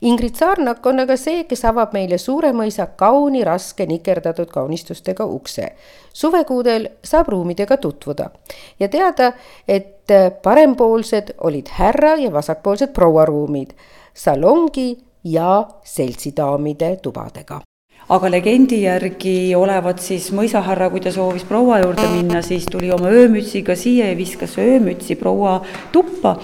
Ingrid 0.00 0.34
Saarnak 0.34 0.86
on 0.86 1.02
aga 1.02 1.16
see, 1.18 1.42
kes 1.50 1.64
avab 1.66 1.94
meile 1.96 2.18
Suuremõisa 2.22 2.88
kauni 3.00 3.42
raske 3.46 3.86
nikerdatud 3.90 4.50
kaunistustega 4.52 5.26
ukse. 5.26 5.72
suvekuudel 6.12 6.88
saab 7.04 7.28
ruumidega 7.28 7.76
tutvuda 7.76 8.30
ja 8.80 8.88
teada, 8.88 9.32
et 9.68 10.14
parempoolsed 10.42 11.34
olid 11.38 11.68
härra 11.78 12.16
ja 12.16 12.32
vasakpoolsed 12.32 12.92
prouaruumid, 12.94 13.74
salongi 14.14 14.98
ja 15.24 15.66
seltsidaamide 15.84 16.96
tubadega 17.02 17.67
aga 18.08 18.30
legendi 18.30 18.82
järgi 18.82 19.54
olevat 19.56 20.00
siis 20.00 20.30
mõisahärra, 20.32 20.88
kui 20.90 21.00
ta 21.04 21.12
soovis 21.12 21.44
proua 21.44 21.82
juurde 21.82 22.08
minna, 22.14 22.40
siis 22.42 22.64
tuli 22.70 22.92
oma 22.92 23.10
öömütsiga 23.12 23.76
siia 23.76 24.08
ja 24.08 24.16
viskas 24.16 24.56
öömütsi 24.58 25.18
proua 25.20 25.60
tuppa 25.92 26.38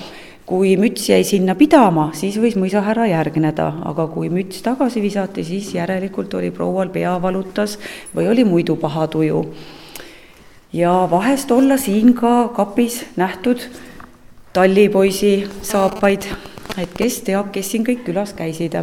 kui 0.47 0.75
müts 0.77 1.09
jäi 1.09 1.25
sinna 1.25 1.55
pidama, 1.57 2.11
siis 2.13 2.37
võis 2.41 2.57
mõisahärra 2.61 3.07
järgneda, 3.09 3.71
aga 3.89 4.07
kui 4.13 4.29
müts 4.33 4.61
tagasi 4.65 5.01
visati, 5.01 5.45
siis 5.45 5.71
järelikult 5.73 6.37
oli 6.37 6.51
proual 6.53 6.93
pea 6.93 7.15
valutas 7.23 7.79
või 8.15 8.29
oli 8.29 8.45
muidu 8.45 8.77
paha 8.77 9.07
tuju. 9.09 9.45
ja 10.73 11.09
vahest 11.11 11.51
olla 11.51 11.77
siin 11.77 12.15
ka 12.15 12.49
kapis 12.49 13.05
nähtud 13.17 13.63
tallipoisi 14.53 15.49
saapaid, 15.63 16.27
et 16.79 16.93
kes 16.97 17.21
teab, 17.23 17.53
kes 17.53 17.71
siin 17.71 17.85
kõik 17.87 18.05
külas 18.05 18.35
käisid. 18.35 18.77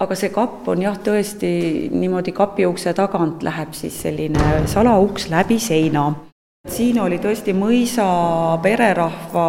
Aga 0.00 0.16
see 0.18 0.30
kapp 0.34 0.68
on 0.68 0.82
jah, 0.82 0.96
tõesti 0.98 1.50
niimoodi 1.94 2.34
kapi 2.34 2.66
ukse 2.66 2.94
tagant 2.96 3.42
läheb 3.46 3.74
siis 3.76 4.00
selline 4.02 4.64
salauks 4.70 5.28
läbi 5.32 5.58
seina. 5.62 6.08
Siin 6.64 6.96
oli 7.02 7.18
tõesti 7.20 7.52
mõisa 7.52 8.06
pererahva 8.64 9.48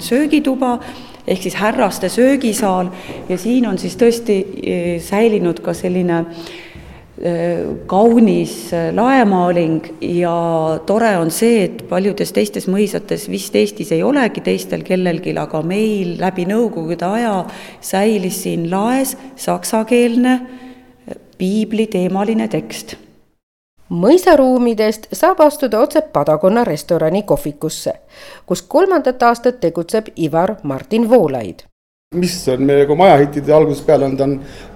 söögituba 0.00 0.78
ehk 1.26 1.42
siis 1.44 1.58
härraste 1.60 2.08
söögisaal 2.08 2.88
ja 3.28 3.36
siin 3.38 3.68
on 3.68 3.78
siis 3.78 3.96
tõesti 4.00 4.38
e, 4.40 4.78
säilinud 5.04 5.60
ka 5.62 5.74
selline 5.76 6.22
e, 6.24 6.69
kaunis 7.86 8.70
laemaaling 8.96 9.90
ja 10.00 10.36
tore 10.86 11.10
on 11.20 11.30
see, 11.30 11.66
et 11.66 11.82
paljudes 11.90 12.32
teistes 12.32 12.68
mõisates 12.70 13.26
vist 13.28 13.56
Eestis 13.60 13.92
ei 13.92 14.00
olegi 14.02 14.40
teistel 14.40 14.86
kellelgi, 14.86 15.34
aga 15.36 15.60
meil 15.60 16.16
läbi 16.20 16.48
Nõukogude 16.48 17.04
aja 17.10 17.34
säilis 17.84 18.40
siin 18.46 18.70
laes 18.72 19.16
saksakeelne 19.36 20.40
piibliteemaline 21.36 22.48
tekst 22.48 22.96
mõisaruumidest 23.90 25.08
saab 25.12 25.40
astuda 25.42 25.80
otse 25.80 26.02
Padakonna 26.12 26.64
restorani 26.64 27.22
kohvikusse, 27.22 27.92
kus 28.46 28.62
kolmandat 28.62 29.22
aastat 29.22 29.60
tegutseb 29.60 30.12
Ivar 30.16 30.56
Martin 30.62 31.08
Voolaid. 31.10 31.69
Mis 32.18 32.48
on 32.50 32.64
meil 32.66 32.80
nagu 32.82 32.94
majahitide 32.98 33.52
algusest 33.54 33.84
peale 33.86 34.02
olnud, 34.08 34.20
on, 34.24 34.32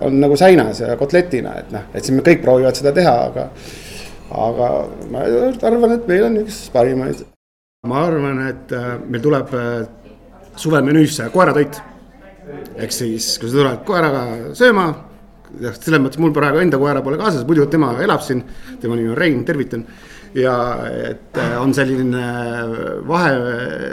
on 0.06 0.20
nagu 0.22 0.36
säinas 0.38 0.78
ja 0.84 0.92
kotletina, 0.94 1.56
et 1.58 1.72
noh, 1.74 1.88
et 1.90 2.06
siin 2.06 2.14
me 2.14 2.22
kõik 2.22 2.44
proovivad 2.44 2.78
seda 2.78 2.92
teha, 2.94 3.14
aga 3.26 3.46
aga 4.38 4.68
ma 5.10 5.24
arvan, 5.66 5.96
et 5.96 6.06
meil 6.06 6.28
on 6.28 6.36
üks 6.44 6.60
parimaid. 6.70 7.24
ma 7.90 8.04
arvan, 8.06 8.38
et 8.52 8.76
äh, 8.78 8.86
meil 9.02 9.24
tuleb 9.24 9.50
äh, 9.50 9.82
suvemenüüsse 10.62 11.26
koeratoit. 11.34 11.80
ehk 12.76 12.94
siis, 12.94 13.32
kui 13.42 13.50
sa 13.50 13.56
tuled 13.56 13.82
koeraga 13.88 14.22
sööma 14.54 14.86
selles 15.58 16.02
mõttes 16.04 16.22
mul 16.22 16.32
praegu 16.34 16.62
enda 16.62 16.78
koera 16.78 17.02
pole 17.02 17.18
kaasas, 17.18 17.42
muidu 17.48 17.66
tema 17.66 17.96
elab 18.02 18.22
siin, 18.22 18.44
tema 18.80 18.94
nimi 18.94 19.10
on 19.10 19.18
Rein, 19.18 19.44
tervitan. 19.44 19.82
Ja 20.34 20.54
et 20.90 21.38
äh, 21.38 21.54
on 21.62 21.74
selline 21.74 22.24
vahe, 23.06 23.30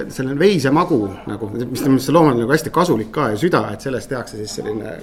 selline 0.09 0.39
veisemagu 0.39 0.99
nagu, 1.29 1.49
mis, 1.53 1.83
mis 1.85 2.09
loomale 2.09 2.39
nagu 2.41 2.53
hästi 2.53 2.73
kasulik 2.73 3.11
ka 3.13 3.29
ja 3.33 3.39
süda, 3.39 3.67
et 3.73 3.85
sellest 3.85 4.09
tehakse 4.09 4.39
siis 4.39 4.57
selline 4.57 4.95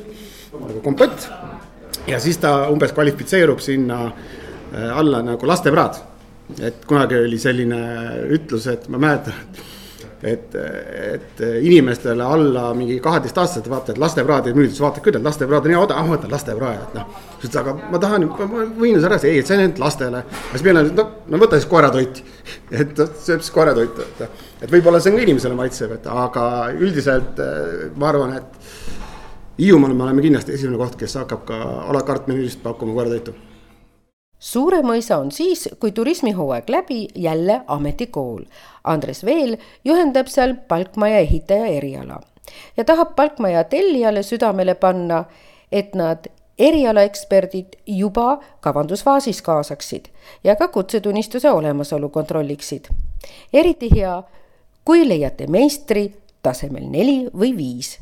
nagu 0.52 0.82
kompott. 0.84 1.28
ja 2.08 2.18
siis 2.20 2.40
ta 2.42 2.68
umbes 2.72 2.92
kvalifitseerub 2.96 3.62
sinna 3.62 4.04
äh, 4.08 4.98
alla 4.98 5.22
nagu 5.22 5.46
lastepraad. 5.46 6.02
et 6.60 6.84
kunagi 6.88 7.18
oli 7.22 7.38
selline 7.38 7.80
ütlus, 8.34 8.66
et 8.66 8.88
ma 8.88 8.98
mäletan, 8.98 9.34
et 10.22 10.54
et, 10.58 11.40
inimestele 11.62 12.24
alla 12.24 12.72
mingi 12.74 12.98
kaheteistaastased 13.02 13.68
vaata, 13.70 13.94
et 13.94 14.00
lastepraad 14.02 14.48
ei 14.48 14.56
müüdud, 14.56 14.74
siis 14.74 14.82
vaatad 14.82 15.04
küll, 15.04 15.18
et 15.18 15.24
lastepraad 15.24 15.66
on 15.66 15.74
hea 15.74 15.80
odav, 15.80 16.02
ma 16.02 16.16
võtan 16.16 16.34
lasteprae, 16.34 16.82
et 16.82 16.98
noh. 16.98 17.22
siis 17.42 17.56
aga 17.60 17.74
ma 17.92 18.00
tahan, 18.02 18.26
ma 18.28 18.66
võin 18.80 18.98
ju 18.98 19.04
ära, 19.06 19.20
ei, 19.22 19.42
et 19.42 19.48
see 19.48 19.58
on 19.58 19.64
ainult 19.64 19.82
lastele. 19.82 20.22
siis 20.50 20.66
meil 20.66 20.82
on, 20.82 20.92
no, 20.98 21.08
no 21.28 21.42
võta 21.44 21.60
siis 21.60 21.70
koeratoit. 21.70 22.22
et 22.82 22.94
sööb 22.98 23.42
siis 23.42 23.54
koeratoitu, 23.54 24.06
et, 24.06 24.44
et 24.62 24.70
võib-olla 24.72 25.00
see 25.02 25.14
on 25.14 25.20
ka 25.20 25.26
inimesele 25.28 25.58
maitsev, 25.58 25.98
et 25.98 26.08
aga 26.12 26.44
üldiselt 26.78 27.42
ma 27.96 28.12
arvan, 28.12 28.38
et 28.42 28.64
Hiiumaal 29.58 29.90
me 29.90 30.04
oleme 30.04 30.22
kindlasti 30.22 30.54
esimene 30.54 30.78
koht, 30.78 30.94
kes 31.00 31.16
hakkab 31.18 31.40
ka 31.48 31.56
a 31.88 31.94
la 31.96 32.04
carte 32.06 32.30
menüüst 32.30 32.62
pakkuma 32.62 32.94
koeratoitu 32.94 33.34
suure 34.38 34.82
mõisa 34.82 35.18
on 35.18 35.32
siis, 35.32 35.68
kui 35.80 35.92
turismihooaeg 35.92 36.70
läbi, 36.70 37.08
jälle 37.14 37.60
ametikool. 37.66 38.42
Andres 38.84 39.24
Veel 39.24 39.56
juhendab 39.84 40.26
seal 40.26 40.54
palkmaja 40.68 41.18
ehitaja 41.18 41.66
eriala 41.66 42.20
ja 42.76 42.84
tahab 42.84 43.16
palkmaja 43.16 43.64
tellijale 43.64 44.22
südamele 44.22 44.74
panna, 44.74 45.24
et 45.72 45.94
nad 45.94 46.26
erialaeksperdid 46.58 47.78
juba 47.86 48.38
kavandusfaasis 48.60 49.42
kaasaksid 49.42 50.08
ja 50.44 50.56
ka 50.56 50.68
kutsetunnistuse 50.68 51.50
olemasolu 51.50 52.08
kontrolliksid. 52.08 52.84
eriti 53.52 53.88
hea, 53.96 54.22
kui 54.84 55.08
leiate 55.08 55.46
meistri 55.46 56.14
tasemel 56.42 56.88
neli 56.90 57.28
või 57.38 57.56
viis. 57.56 57.98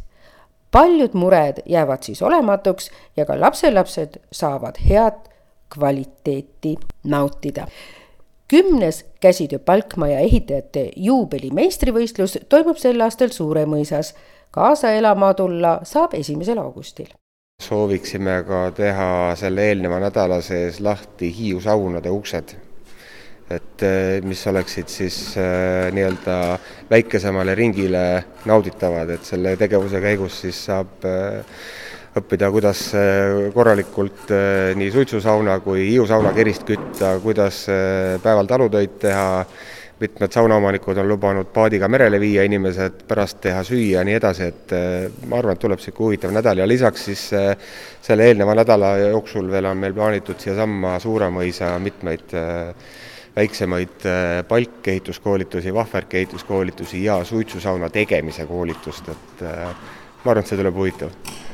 paljud 0.70 1.14
mured 1.14 1.62
jäävad 1.66 2.02
siis 2.02 2.22
olematuks 2.22 2.90
ja 3.16 3.26
ka 3.26 3.40
lapselapsed 3.40 4.20
saavad 4.32 4.76
head 4.88 5.35
kvaliteeti 5.74 6.76
nautida. 7.04 7.66
kümnes 8.48 9.04
käsitöö 9.20 9.58
Palkmaja 9.58 10.18
ehitajate 10.18 10.90
juubeli 10.96 11.50
meistrivõistlus 11.50 12.38
toimub 12.48 12.76
sel 12.76 13.00
aastal 13.00 13.28
Suuremõisas. 13.28 14.14
kaasa 14.50 14.92
elama 14.92 15.34
tulla 15.34 15.80
saab 15.82 16.14
esimesel 16.14 16.58
augustil 16.58 17.08
sooviksime 17.62 18.42
ka 18.46 18.70
teha 18.76 19.08
selle 19.40 19.64
eelneva 19.70 19.98
nädala 20.00 20.40
sees 20.44 20.80
lahti 20.84 21.30
Hiiu 21.38 21.60
saunade 21.60 22.10
uksed. 22.12 22.56
et 23.50 23.82
eh, 23.86 24.22
mis 24.26 24.40
oleksid 24.50 24.88
siis 24.90 25.16
äh, 25.38 25.86
nii-öelda 25.94 26.58
väikesemale 26.90 27.54
ringile 27.54 28.24
nauditavad, 28.44 29.12
et 29.14 29.22
selle 29.24 29.52
tegevuse 29.56 30.00
käigus 30.02 30.40
siis 30.42 30.64
saab 30.66 31.06
äh, 31.06 31.44
õppida, 32.16 32.48
kuidas 32.52 32.82
äh, 32.96 33.52
korralikult 33.54 34.30
äh, 34.32 34.74
nii 34.78 34.90
suitsusauna 34.92 35.58
kui 35.64 35.84
Hiiu 35.90 36.06
sauna 36.08 36.32
kerist 36.36 36.64
kütta, 36.68 37.16
kuidas 37.22 37.64
äh, 37.72 38.16
päeval 38.22 38.48
talutöid 38.48 38.96
teha, 39.02 39.44
mitmed 40.00 40.32
saunaomanikud 40.32 40.98
on 41.00 41.08
lubanud 41.08 41.48
paadiga 41.54 41.88
merele 41.88 42.20
viia 42.20 42.44
inimesed, 42.44 43.02
pärast 43.08 43.40
teha 43.44 43.62
süüa 43.64 44.00
ja 44.00 44.04
nii 44.04 44.16
edasi, 44.18 44.48
et 44.50 44.74
ma 45.30 45.38
arvan, 45.38 45.56
et 45.56 45.62
tuleb 45.62 45.80
niisugune 45.80 46.10
huvitav 46.10 46.34
nädal. 46.36 46.60
Ja 46.60 46.66
lisaks 46.68 47.06
siis 47.08 47.22
selle 48.04 48.26
eelneva 48.28 48.52
nädala 48.58 48.90
jooksul 49.06 49.48
veel 49.48 49.70
on 49.70 49.80
meil 49.80 49.96
plaanitud 49.96 50.36
siiasamma 50.44 50.98
Suuremõisa 51.00 51.72
mitmeid 51.80 52.36
väiksemaid 53.40 54.04
palkehituskoolitusi, 54.52 55.72
vahverki 55.80 56.20
ehituskoolitusi 56.20 57.00
ja 57.08 57.22
suitsusauna 57.24 57.88
tegemise 57.88 58.44
koolitust, 58.52 59.08
et 59.16 59.48
ma 59.48 60.28
arvan, 60.28 60.44
et 60.44 60.52
see 60.52 60.60
tuleb 60.60 60.76
huvitav 60.76 61.45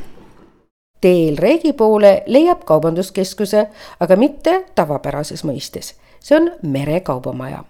teel 1.03 1.37
Reegi 1.37 1.73
poole 1.77 2.23
leiab 2.31 2.63
kaubanduskeskuse, 2.69 3.67
aga 4.01 4.17
mitte 4.17 4.63
tavapärases 4.75 5.45
mõistes. 5.45 5.95
see 6.23 6.37
on 6.37 6.51
merekaubamaja. 6.63 7.65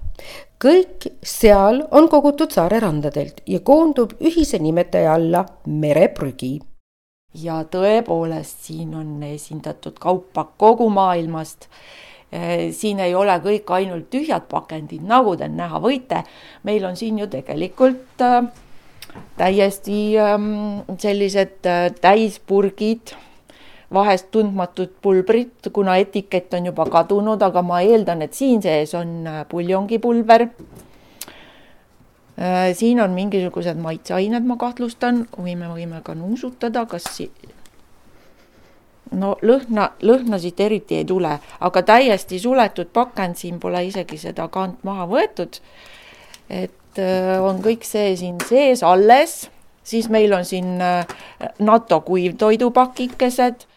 kõik 0.65 1.09
seal 1.23 1.83
on 1.91 2.09
kogutud 2.09 2.53
saare 2.53 2.81
randadelt 2.81 3.41
ja 3.47 3.61
koondub 3.61 4.13
ühise 4.21 4.59
nimetaja 4.59 5.15
alla 5.15 5.47
mereprügi. 5.67 6.61
ja 7.35 7.65
tõepoolest, 7.65 8.65
siin 8.69 8.95
on 8.95 9.23
esindatud 9.23 9.99
kaupa 9.99 10.45
kogu 10.57 10.91
maailmast 10.91 11.69
eh, 12.33 12.73
siin 12.73 13.01
ei 13.01 13.15
ole 13.15 13.39
kõik 13.41 13.71
ainult 13.71 14.11
tühjad 14.11 14.49
pakendid, 14.49 15.03
nagu 15.03 15.37
te 15.37 15.49
näha 15.49 15.81
võite. 15.81 16.25
meil 16.63 16.85
on 16.85 16.97
siin 16.97 17.19
ju 17.19 17.27
tegelikult 17.27 18.21
äh, 18.21 18.45
täiesti 19.37 20.19
ähm, 20.19 20.85
sellised 20.99 21.67
äh, 21.67 21.91
täispurgid, 22.01 23.15
vahest 23.93 24.31
tundmatud 24.33 24.95
pulbrid, 25.03 25.71
kuna 25.73 25.97
etikett 26.01 26.55
on 26.55 26.67
juba 26.71 26.87
kadunud, 26.89 27.43
aga 27.43 27.63
ma 27.63 27.83
eeldan, 27.85 28.23
et 28.25 28.35
siin 28.35 28.63
sees 28.63 28.95
on 28.95 29.27
äh, 29.27 29.43
puljongipulber. 29.49 30.49
siin 32.75 33.01
on 33.01 33.13
mingisugused 33.13 33.77
maitseained, 33.79 34.47
ma 34.49 34.57
kahtlustan, 34.59 35.27
või 35.37 35.53
me 35.55 35.69
võime 35.69 36.01
ka 36.03 36.15
nuusutada, 36.17 36.87
kas 36.91 37.05
si 37.13 37.29
no 39.13 39.35
lõhna, 39.43 39.91
lõhna 40.03 40.39
siit 40.41 40.61
eriti 40.61 40.97
ei 41.01 41.05
tule, 41.09 41.37
aga 41.61 41.83
täiesti 41.87 42.41
suletud 42.41 42.91
pakend, 42.93 43.37
siin 43.37 43.61
pole 43.61 43.85
isegi 43.87 44.19
seda 44.19 44.49
kant 44.53 44.83
maha 44.89 45.07
võetud. 45.11 45.61
et 46.51 46.73
äh, 46.99 47.41
on 47.43 47.61
kõik 47.65 47.85
see 47.87 48.17
siin 48.17 48.39
sees 48.49 48.83
alles, 48.83 49.51
siis 49.85 50.09
meil 50.13 50.33
on 50.33 50.45
siin 50.45 50.81
äh, 50.81 51.07
NATO 51.59 52.01
kuivtoidupakikesed. 52.01 53.69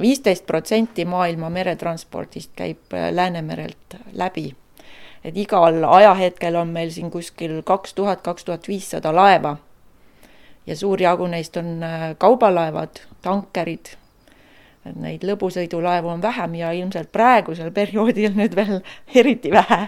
viisteist 0.00 0.46
protsenti 0.46 1.04
maailma 1.04 1.50
meretranspordist 1.50 2.50
käib 2.56 2.92
äh, 2.94 3.12
Läänemerelt 3.12 3.96
läbi. 4.12 4.54
et 5.24 5.36
igal 5.36 5.84
ajahetkel 5.84 6.56
on 6.56 6.68
meil 6.68 6.90
siin 6.90 7.10
kuskil 7.10 7.62
kaks 7.62 7.94
tuhat, 7.94 8.20
kaks 8.22 8.44
tuhat 8.44 8.68
viissada 8.68 9.14
laeva 9.14 9.56
ja 10.66 10.76
suur 10.76 11.02
jagu 11.02 11.26
neist 11.26 11.56
on 11.56 11.84
kaubalaevad, 12.18 13.00
tankerid 13.22 14.00
et 14.88 14.96
neid 14.96 15.24
lõbusõidulaevu 15.28 16.08
on 16.08 16.22
vähem 16.22 16.56
ja 16.60 16.72
ilmselt 16.76 17.10
praegusel 17.12 17.72
perioodil 17.74 18.34
nüüd 18.38 18.56
veel 18.56 18.80
eriti 19.14 19.52
vähe. 19.52 19.86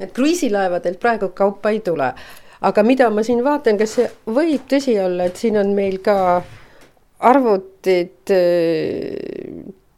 Et 0.00 0.12
kruiisilaevadelt 0.16 1.00
praegu 1.00 1.28
kaupa 1.36 1.70
ei 1.70 1.80
tule, 1.84 2.12
aga 2.60 2.82
mida 2.82 3.10
ma 3.10 3.22
siin 3.26 3.44
vaatan, 3.44 3.78
kas 3.80 3.98
see 3.98 4.08
võib 4.26 4.66
tõsi 4.70 4.96
olla, 5.02 5.28
et 5.28 5.36
siin 5.36 5.58
on 5.60 5.74
meil 5.76 6.00
ka 6.04 6.16
arvutid, 7.30 8.34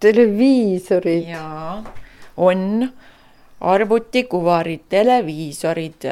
televiisorid? 0.02 1.28
jaa, 1.30 1.82
on 2.36 2.88
arvutikuvarid, 3.62 4.88
televiisorid, 4.90 6.08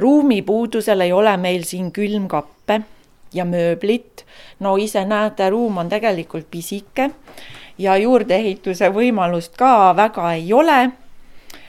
ruumipuudusel 0.00 1.04
ei 1.04 1.12
ole 1.12 1.36
meil 1.36 1.66
siin 1.68 1.92
külmkappe 1.92 2.80
ja 3.34 3.44
mööblit. 3.44 4.24
no 4.60 4.76
ise 4.76 5.04
näete, 5.04 5.50
ruum 5.50 5.78
on 5.78 5.88
tegelikult 5.88 6.46
pisike 6.50 7.10
ja 7.78 7.96
juurdeehituse 7.96 8.88
võimalust 8.94 9.56
ka 9.56 9.94
väga 9.96 10.32
ei 10.32 10.52
ole. 10.52 10.78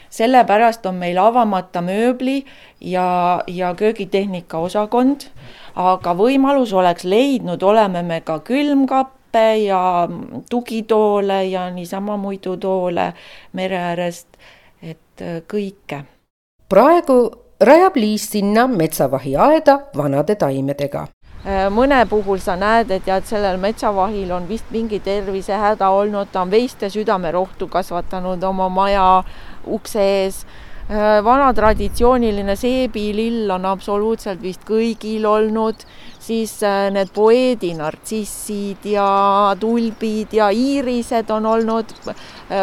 Sellepärast 0.10 0.86
on 0.86 1.00
meil 1.02 1.17
avamata 1.17 1.82
mööbli 1.82 2.43
ja, 2.82 3.41
ja 3.48 3.74
köögitehnika 3.76 4.58
osakond, 4.58 5.30
aga 5.76 6.13
võimalus 6.17 6.74
oleks 6.74 7.04
leidnud, 7.04 7.63
oleme 7.63 8.04
me 8.04 8.22
ka 8.22 8.39
külmkappe 8.45 9.45
ja 9.63 10.08
tugitoole 10.50 11.43
ja 11.50 11.69
niisama 11.74 12.17
muidu 12.17 12.58
toole 12.58 13.12
mere 13.54 13.78
äärest, 13.91 14.28
et 14.82 15.24
kõike. 15.52 16.04
praegu 16.69 17.22
rajab 17.60 17.95
Liis 17.95 18.30
sinna 18.32 18.67
metsavahi 18.67 19.36
aeda 19.36 19.80
vanade 19.95 20.36
taimedega 20.36 21.08
Äh, 21.39 21.69
mõne 21.72 22.02
puhul 22.04 22.41
sa 22.43 22.58
näed, 22.60 22.89
et 22.91 23.06
jah, 23.08 23.22
et 23.22 23.28
sellel 23.30 23.56
metsavahil 23.63 24.32
on 24.36 24.48
vist 24.50 24.67
mingi 24.76 24.98
tervisehäda 25.00 25.88
olnud, 25.95 26.28
ta 26.34 26.41
on 26.43 26.52
veiste 26.52 26.89
südamerohtu 26.91 27.69
kasvatanud 27.72 28.43
oma 28.43 28.67
maja 28.69 29.06
ukse 29.65 30.04
ees. 30.24 30.43
Äh, 30.89 31.19
vana 31.24 31.52
traditsiooniline 31.54 32.56
seebilill 32.58 33.52
on 33.54 33.65
absoluutselt 33.69 34.41
vist 34.41 34.63
kõigil 34.65 35.28
olnud, 35.30 35.84
siis 36.19 36.56
äh, 36.65 36.88
need 36.93 37.12
poeedi 37.13 37.76
nartsissid 37.78 38.88
ja 38.89 39.10
tulbid 39.60 40.34
ja 40.34 40.50
iirised 40.50 41.30
on 41.36 41.45
olnud, 41.45 41.93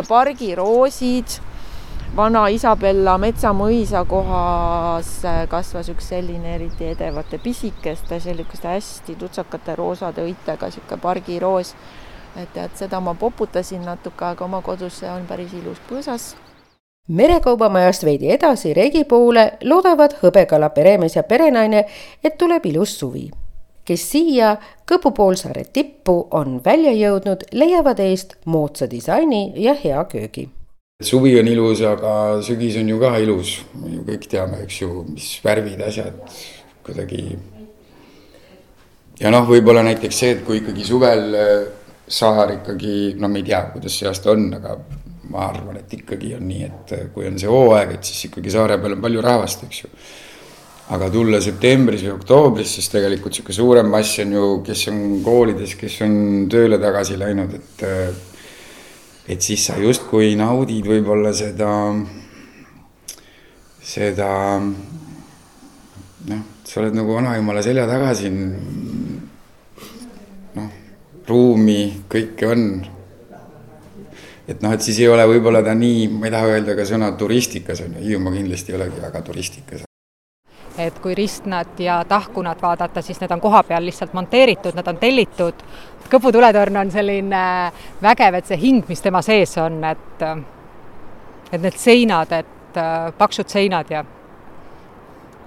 pargiroosid 0.09 1.39
vana 2.17 2.47
Isabella 2.49 3.17
metsamõisa 3.21 4.05
kohas 4.09 5.11
äh, 5.29 5.43
kasvas 5.53 5.91
üks 5.93 6.09
selline 6.15 6.55
eriti 6.55 6.89
edevate 6.89 7.39
pisikeste, 7.43 8.21
selliste 8.25 8.71
hästi 8.71 9.19
tutsakate 9.21 9.77
roosade 9.77 10.25
õitega 10.25 10.71
sihuke 10.73 10.97
pargiroos. 11.03 11.75
et 12.37 12.53
tead, 12.53 12.75
seda 12.77 13.01
ma 13.01 13.15
poputasin 13.15 13.85
natuke 13.85 14.25
aega 14.25 14.45
oma 14.45 14.61
kodus, 14.63 14.99
see 15.01 15.11
on 15.11 15.25
päris 15.27 15.53
ilus 15.57 15.81
põõsas 15.89 16.35
merekaubamajast 17.09 18.05
veidi 18.05 18.31
edasi 18.35 18.75
Regi 18.75 19.05
poole 19.05 19.53
loodavad 19.65 20.19
hõbekala 20.23 20.71
peremees 20.75 21.17
ja 21.17 21.23
perenaine, 21.23 21.85
et 22.25 22.39
tuleb 22.39 22.67
ilus 22.67 22.99
suvi. 22.99 23.31
kes 23.87 24.11
siia 24.11 24.57
Kõpu 24.87 25.11
poolsaare 25.15 25.65
tippu 25.73 26.29
on 26.31 26.61
välja 26.65 26.93
jõudnud, 26.93 27.43
leiavad 27.53 27.99
eest 28.01 28.37
moodsa 28.45 28.91
disaini 28.91 29.53
ja 29.57 29.75
hea 29.75 30.05
köögi 30.05 30.49
suvi 31.03 31.35
on 31.41 31.49
ilus, 31.49 31.83
aga 31.85 32.41
sügis 32.43 32.77
on 32.81 32.89
ju 32.89 32.99
ka 33.01 33.17
ilus, 33.21 33.59
me 33.75 33.91
ju 33.93 34.05
kõik 34.07 34.29
teame, 34.33 34.63
eks 34.65 34.81
ju, 34.81 35.03
mis 35.11 35.27
värvid, 35.45 35.81
asjad 35.85 36.15
kuidagi. 36.87 37.37
ja 39.21 39.31
noh, 39.31 39.45
võib-olla 39.49 39.83
näiteks 39.85 40.19
see, 40.23 40.31
et 40.37 40.45
kui 40.47 40.63
ikkagi 40.63 40.87
suvel 40.89 41.37
äh, 41.37 41.67
saar 42.09 42.55
ikkagi, 42.55 43.15
no 43.21 43.29
me 43.29 43.43
ei 43.43 43.51
tea, 43.51 43.61
kuidas 43.75 43.99
see 43.99 44.09
aasta 44.09 44.33
on, 44.33 44.49
aga 44.57 44.79
ma 45.31 45.49
arvan, 45.51 45.81
et 45.81 45.93
ikkagi 45.99 46.35
on 46.37 46.47
nii, 46.47 46.69
et 46.69 46.95
äh, 46.97 47.09
kui 47.15 47.27
on 47.29 47.39
see 47.41 47.51
hooaeg, 47.51 47.97
et 47.97 48.09
siis 48.09 48.29
ikkagi 48.31 48.53
saare 48.55 48.79
peal 48.83 48.97
on 48.97 49.03
palju 49.05 49.25
rahvast, 49.25 49.67
eks 49.67 49.83
ju. 49.83 49.93
aga 50.95 51.09
tulla 51.11 51.41
septembris 51.43 52.05
või 52.07 52.13
oktoobris, 52.15 52.77
siis 52.79 52.89
tegelikult 52.93 53.35
sihuke 53.35 53.55
suurem 53.55 53.89
mass 53.91 54.21
on 54.23 54.37
ju, 54.37 54.47
kes 54.67 54.87
on 54.93 55.03
koolides, 55.25 55.75
kes 55.81 56.01
on 56.07 56.15
tööle 56.51 56.79
tagasi 56.83 57.19
läinud, 57.19 57.59
et 57.59 57.87
äh, 57.87 58.25
et 59.27 59.43
siis 59.43 59.65
sa 59.67 59.75
justkui 59.83 60.37
naudid 60.39 60.87
võib-olla 60.87 61.33
seda, 61.35 61.71
seda 63.83 64.29
noh, 66.31 66.43
sa 66.67 66.83
oled 66.83 66.95
nagu 66.95 67.17
vanaemale 67.19 67.63
selja 67.67 67.89
taga 67.91 68.13
siin. 68.15 68.39
noh, 70.57 70.71
ruumi, 71.29 71.81
kõike 72.11 72.53
on. 72.53 72.69
Et 74.49 74.63
noh, 74.63 74.73
et 74.73 74.83
siis 74.83 75.01
ei 75.03 75.09
ole 75.11 75.27
võib-olla 75.27 75.63
ta 75.67 75.75
nii, 75.75 76.07
ma 76.13 76.29
ei 76.29 76.35
taha 76.35 76.55
öelda 76.55 76.77
ka 76.79 76.87
sõna 76.87 77.11
turistikas 77.19 77.83
on 77.87 77.99
ju, 77.99 78.07
Hiiumaa 78.07 78.39
kindlasti 78.39 78.73
ei 78.73 78.79
olegi 78.81 79.03
väga 79.03 79.23
turistikas 79.27 79.87
et 80.79 80.99
kui 81.01 81.15
ristnad 81.17 81.79
ja 81.81 82.05
tahkunad 82.09 82.61
vaadata, 82.63 83.03
siis 83.03 83.21
need 83.21 83.31
on 83.33 83.41
kohapeal 83.41 83.85
lihtsalt 83.85 84.13
monteeritud, 84.13 84.75
nad 84.77 84.89
on 84.89 84.99
tellitud. 85.01 85.63
Kõpu 86.13 86.33
tuletorn 86.33 86.77
on 86.77 86.91
selline 86.93 87.45
vägev, 88.03 88.37
et 88.39 88.51
see 88.51 88.59
hing, 88.61 88.85
mis 88.89 89.01
tema 89.03 89.23
sees 89.25 89.57
on, 89.59 89.81
et, 89.89 90.27
et 91.51 91.63
need 91.63 91.79
seinad, 91.81 92.33
et 92.37 92.81
paksud 93.19 93.49
seinad 93.49 93.91
ja. 93.91 94.05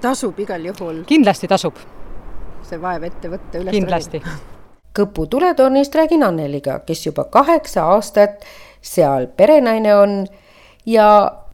tasub 0.02 0.40
igal 0.40 0.66
juhul. 0.66 1.04
kindlasti 1.06 1.48
tasub. 1.48 1.78
see 2.70 2.82
vaev 2.82 3.04
ette 3.04 3.30
võtta 3.30 3.62
üles. 3.62 3.74
kindlasti. 3.74 4.24
Kõpu 5.00 5.28
tuletornist 5.30 5.96
räägin 5.96 6.26
Anneliga, 6.26 6.80
kes 6.80 7.06
juba 7.06 7.24
kaheksa 7.30 7.86
aastat 7.94 8.46
seal 8.82 9.28
perenaine 9.28 9.96
on 9.96 10.26
ja 10.86 11.10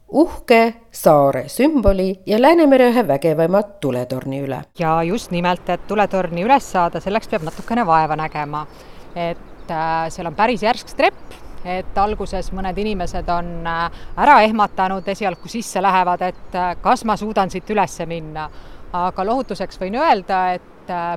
uhke 0.08 0.74
saare 0.92 1.48
sümboli 1.48 2.20
ja 2.26 2.42
Läänemere 2.42 2.90
ühe 2.90 3.08
vägevaima 3.08 3.62
tuletorni 3.62 4.40
üle. 4.40 4.62
ja 4.78 5.02
just 5.02 5.30
nimelt, 5.30 5.68
et 5.68 5.86
tuletorni 5.88 6.44
üles 6.44 6.70
saada, 6.72 7.00
selleks 7.00 7.28
peab 7.28 7.42
natukene 7.42 7.86
vaeva 7.86 8.16
nägema. 8.16 8.66
et 9.14 9.70
äh, 9.70 10.06
seal 10.08 10.26
on 10.26 10.34
päris 10.34 10.62
järsk 10.62 10.94
trepp, 10.96 11.34
et 11.64 11.98
alguses 11.98 12.52
mõned 12.52 12.78
inimesed 12.78 13.28
on 13.28 13.66
äh, 13.66 13.90
ära 14.16 14.40
ehmatanud 14.42 15.08
esialgu, 15.08 15.48
sisse 15.48 15.82
lähevad, 15.82 16.22
et 16.22 16.54
äh, 16.54 16.76
kas 16.80 17.04
ma 17.04 17.16
suudan 17.16 17.50
siit 17.50 17.70
üles 17.70 17.98
minna. 18.06 18.50
aga 18.92 19.24
lohutuseks 19.26 19.80
võin 19.80 19.98
öelda, 19.98 20.52
et 20.54 20.62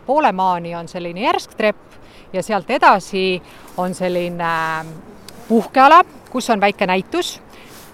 poole 0.05 0.31
maani 0.31 0.73
on 0.75 0.87
selline 0.87 1.21
järsk 1.21 1.53
trepp 1.55 2.33
ja 2.33 2.43
sealt 2.43 2.69
edasi 2.69 3.41
on 3.77 3.93
selline 3.93 4.49
puhkeala, 5.49 6.03
kus 6.31 6.49
on 6.49 6.61
väike 6.61 6.85
näitus 6.85 7.39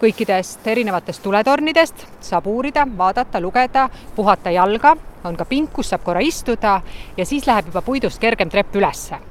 kõikidest 0.01 0.65
erinevatest 0.67 1.23
tuletornidest 1.23 2.03
saab 2.21 2.49
uurida, 2.51 2.83
vaadata, 2.97 3.39
lugeda, 3.41 3.87
puhata 4.15 4.51
jalga, 4.51 4.95
on 5.23 5.37
ka 5.39 5.45
pink, 5.47 5.71
kus 5.73 5.93
saab 5.93 6.03
korra 6.03 6.21
istuda 6.21 6.81
ja 7.17 7.25
siis 7.25 7.47
läheb 7.47 7.71
juba 7.71 7.81
puidust 7.81 8.19
kergem 8.19 8.51
trepp 8.51 8.75
ülesse. 8.75 9.21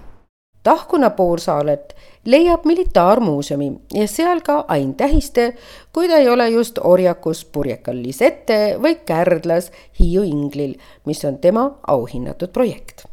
Tahkuna 0.65 1.11
poorsaalet 1.13 1.93
leiab 2.25 2.65
militaarmuuseumi 2.65 3.67
ja 3.93 4.07
seal 4.09 4.41
ka 4.41 4.65
Ain 4.73 4.95
Tähiste, 4.97 5.51
kui 5.93 6.09
ta 6.09 6.17
ei 6.17 6.29
ole 6.33 6.49
just 6.49 6.81
orjakus 6.81 7.45
purjekal 7.45 8.01
Lisette 8.03 8.79
või 8.81 8.97
Kärdlas 9.05 9.69
Hiiu 10.01 10.25
Inglil, 10.25 10.79
mis 11.05 11.21
on 11.29 11.37
tema 11.39 11.69
auhinnatud 11.87 12.49
projekt. 12.49 13.05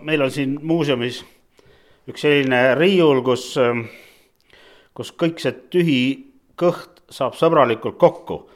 meil 0.00 0.22
on 0.22 0.30
siin 0.30 0.58
muuseumis 0.62 1.24
üks 2.08 2.22
selline 2.22 2.74
riiul, 2.78 3.24
kus, 3.26 3.56
kus 4.98 5.12
kõik 5.14 5.38
see 5.38 5.54
tühi 5.70 6.00
kõht 6.58 7.04
saab 7.14 7.36
sõbralikult 7.38 7.98
kokku. 8.02 8.48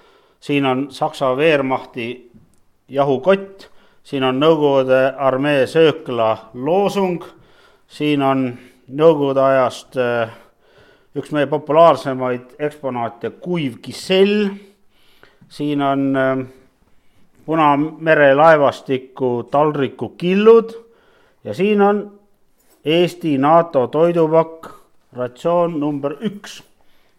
siin 0.42 0.66
on 0.66 0.88
Saksa 0.90 1.36
Wehrmachti 1.38 2.30
jahukott, 2.88 3.68
siin 4.02 4.24
on 4.26 4.40
Nõukogude 4.40 5.14
armee 5.18 5.66
söökla 5.66 6.50
loosung, 6.54 7.22
siin 7.86 8.22
on 8.22 8.58
Nõukogude 8.88 9.40
ajast 9.40 9.96
äh, 9.96 10.34
üks 11.14 11.30
meie 11.30 11.46
populaarsemaid 11.46 12.58
eksponaate, 12.58 13.30
kuiv 13.38 13.78
kisell, 13.82 14.50
siin 15.48 15.82
on 15.82 16.04
äh, 16.16 16.42
Punamere 17.46 18.34
laevastiku 18.34 19.48
taldriku 19.50 20.12
killud 20.18 20.74
ja 21.44 21.54
siin 21.54 21.80
on 21.82 22.04
Eesti 22.84 23.38
NATO 23.38 23.86
toidupakk, 23.86 24.81
ratsioon 25.16 25.80
number 25.80 26.16
üks, 26.24 26.62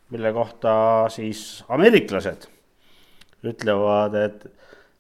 mille 0.10 0.34
kohta 0.34 0.73
siis 1.10 1.63
ameeriklased 1.69 2.47
ütlevad, 3.43 4.15
et, 4.15 4.45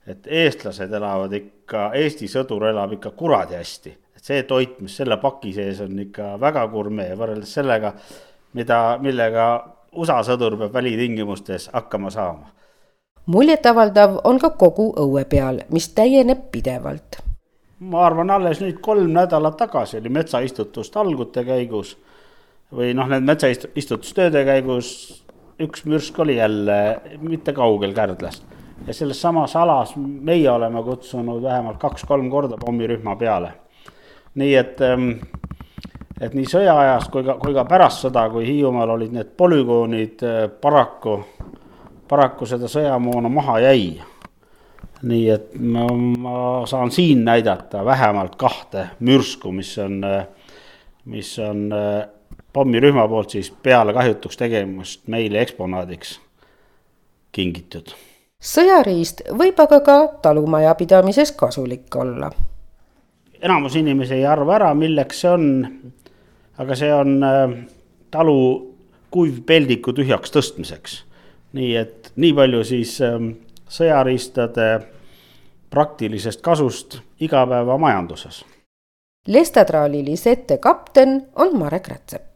et 0.07 0.27
eestlased 0.27 0.91
elavad 0.93 1.33
ikka, 1.33 1.89
Eesti 1.97 2.27
sõdur 2.27 2.67
elab 2.69 2.97
ikka 2.97 3.13
kuradi 3.17 3.55
hästi. 3.55 3.97
et 4.15 4.23
see 4.23 4.43
toit, 4.43 4.79
mis 4.81 4.97
selle 4.97 5.17
paki 5.17 5.53
sees 5.53 5.81
on 5.81 5.99
ikka 5.99 6.35
väga 6.39 6.67
gurmee 6.67 7.15
võrreldes 7.15 7.53
sellega, 7.59 7.93
mida, 8.53 8.97
millega 9.01 9.47
USA 9.95 10.19
sõdur 10.23 10.57
peab 10.57 10.73
välitingimustes 10.73 11.69
hakkama 11.73 12.09
saama. 12.09 12.51
muljetavaldav 13.25 14.19
on 14.23 14.39
ka 14.39 14.49
kogu 14.49 14.93
õue 14.99 15.25
peal, 15.25 15.63
mis 15.69 15.89
täieneb 15.89 16.49
pidevalt. 16.51 17.21
ma 17.79 18.05
arvan, 18.05 18.29
alles 18.29 18.61
nüüd 18.61 18.79
kolm 18.81 19.11
nädalat 19.13 19.57
tagasi 19.57 19.97
oli 19.97 20.09
metsaistutus 20.09 20.91
talgute 20.91 21.43
käigus 21.43 21.97
või 22.73 22.93
noh, 22.97 23.09
need 23.11 23.27
metsaistutustööde 23.27 24.45
käigus 24.47 24.89
üks 25.61 25.85
mürsk 25.85 26.17
oli 26.19 26.37
jälle 26.39 26.79
mitte 27.21 27.53
kaugel 27.53 27.93
Kärdlast 27.93 28.53
ja 28.87 28.93
selles 28.93 29.21
samas 29.21 29.55
alas 29.55 29.95
meie 29.97 30.51
oleme 30.51 30.83
kutsunud 30.83 31.41
vähemalt 31.43 31.77
kaks-kolm 31.77 32.29
korda 32.29 32.57
pommirühma 32.57 33.15
peale. 33.15 33.53
nii 34.35 34.55
et, 34.55 34.81
ähm, 34.81 35.09
et 36.21 36.33
nii 36.33 36.45
sõjaajast 36.49 37.11
kui 37.11 37.23
ka, 37.23 37.35
kui 37.37 37.53
ka 37.53 37.65
pärast 37.69 38.01
sõda, 38.05 38.25
kui 38.33 38.47
Hiiumaal 38.47 38.95
olid 38.95 39.13
need 39.13 39.35
polügoonid, 39.37 40.23
äh, 40.25 40.47
paraku, 40.61 41.19
paraku 42.09 42.45
seda 42.49 42.65
sõjamoona 42.65 43.29
maha 43.29 43.59
jäi. 43.59 44.01
nii 45.03 45.29
et 45.29 45.55
ma, 45.59 45.85
ma 45.93 46.65
saan 46.65 46.91
siin 46.91 47.25
näidata 47.25 47.85
vähemalt 47.85 48.35
kahte 48.35 48.89
mürsku, 48.99 49.51
mis 49.51 49.77
on, 49.77 50.03
äh, 50.03 50.27
mis 51.05 51.39
on 51.39 51.71
äh, 51.71 52.07
pommirühma 52.53 53.07
poolt 53.07 53.35
siis 53.35 53.51
peale 53.51 53.93
kahjutuks 53.93 54.37
tegemist 54.37 55.07
meile 55.07 55.41
eksponaadiks 55.41 56.19
kingitud 57.31 57.95
sõjariist 58.43 59.23
võib 59.39 59.59
aga 59.63 59.79
ka 59.85 59.97
talumajapidamises 60.23 61.31
kasulik 61.39 61.95
olla. 61.95 62.31
enamus 63.41 63.75
inimesi 63.75 64.13
ei 64.13 64.25
arva 64.25 64.55
ära, 64.55 64.73
milleks 64.73 65.21
see 65.21 65.31
on, 65.31 65.47
aga 66.57 66.75
see 66.75 66.91
on 66.93 67.23
äh, 67.23 67.55
talu 68.11 68.39
kuivpeldiku 69.11 69.93
tühjaks 69.93 70.31
tõstmiseks. 70.31 71.03
nii 71.53 71.75
et 71.75 72.11
nii 72.15 72.33
palju 72.33 72.63
siis 72.63 72.99
ähm, 73.01 73.29
sõjariistade 73.69 74.81
praktilisest 75.69 76.41
kasust 76.41 76.99
igapäevamajanduses. 77.19 78.43
Lestadraali 79.27 80.03
Lisette 80.05 80.57
kapten 80.57 81.21
on 81.35 81.57
Marek 81.57 81.87
Rätsep 81.87 82.32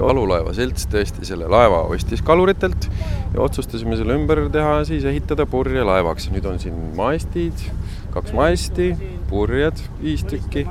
ja 0.00 0.06
Valulaeva 0.08 0.52
Selts 0.56 0.86
tõesti 0.88 1.26
selle 1.28 1.48
laeva 1.50 1.82
ostis 1.92 2.22
kaluritelt 2.24 2.88
ja 3.34 3.42
otsustasime 3.44 3.98
selle 4.00 4.16
ümber 4.16 4.46
teha, 4.52 4.80
siis 4.88 5.04
ehitada 5.04 5.46
purjelaevaks. 5.46 6.30
nüüd 6.32 6.46
on 6.48 6.58
siin 6.62 6.78
mastid, 6.96 7.66
kaks 8.14 8.32
masti, 8.32 8.94
purjed 9.28 9.82
viis 10.00 10.24
tükki. 10.24 10.66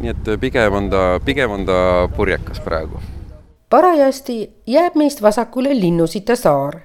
nii 0.00 0.12
et 0.12 0.32
pigem 0.40 0.74
on 0.78 0.90
ta, 0.90 1.02
pigem 1.24 1.50
on 1.50 1.66
ta 1.66 2.08
purjekas 2.16 2.60
praegu. 2.60 3.02
parajasti 3.70 4.50
jääb 4.66 4.94
meist 4.94 5.22
vasakule 5.22 5.74
Linnusita 5.74 6.36
saar 6.36 6.80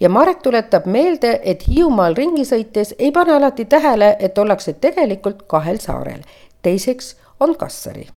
ja 0.00 0.08
Marek 0.08 0.42
tuletab 0.42 0.86
meelde, 0.86 1.40
et 1.44 1.68
Hiiumaal 1.68 2.14
ringi 2.14 2.42
sõites 2.42 2.94
ei 2.98 3.12
pane 3.12 3.32
alati 3.32 3.64
tähele, 3.64 4.16
et 4.18 4.38
ollakse 4.38 4.72
tegelikult 4.72 5.46
kahel 5.46 5.78
saarel. 5.78 6.22
teiseks 6.62 7.16
on 7.40 7.56
Kassari 7.56 8.08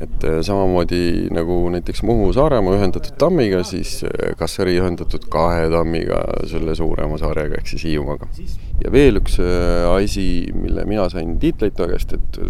et 0.00 0.24
äh, 0.24 0.38
samamoodi 0.40 1.28
nagu 1.34 1.56
näiteks 1.72 2.00
Muhu-Saaremaa 2.08 2.78
ühendatud 2.78 3.12
tammiga, 3.20 3.60
siis 3.66 3.98
äh, 4.08 4.32
Kassari 4.40 4.78
ühendatud 4.80 5.26
kahe 5.32 5.66
tammiga 5.72 6.22
selle 6.48 6.72
suurema 6.78 7.18
saarega 7.20 7.58
ehk 7.60 7.68
siis 7.74 7.84
Hiiumaaga. 7.90 8.28
ja 8.80 8.92
veel 8.92 9.20
üks 9.20 9.36
äh, 9.42 9.84
asi, 9.92 10.26
mille 10.56 10.86
mina 10.88 11.08
sain 11.12 11.36
Tiit 11.42 11.60
Leito 11.62 11.88
käest, 11.90 12.14
et 12.16 12.40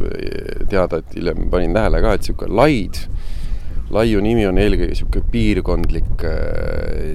teada, 0.70 1.02
et 1.02 1.16
hiljem 1.18 1.48
panin 1.50 1.74
tähele 1.74 2.02
ka, 2.04 2.14
et 2.14 2.22
niisugune 2.22 2.58
laid, 2.60 3.00
laiu 3.92 4.22
nimi 4.22 4.46
on 4.46 4.60
eelkõige 4.62 4.92
niisugune 4.94 5.32
piirkondlik 5.34 6.26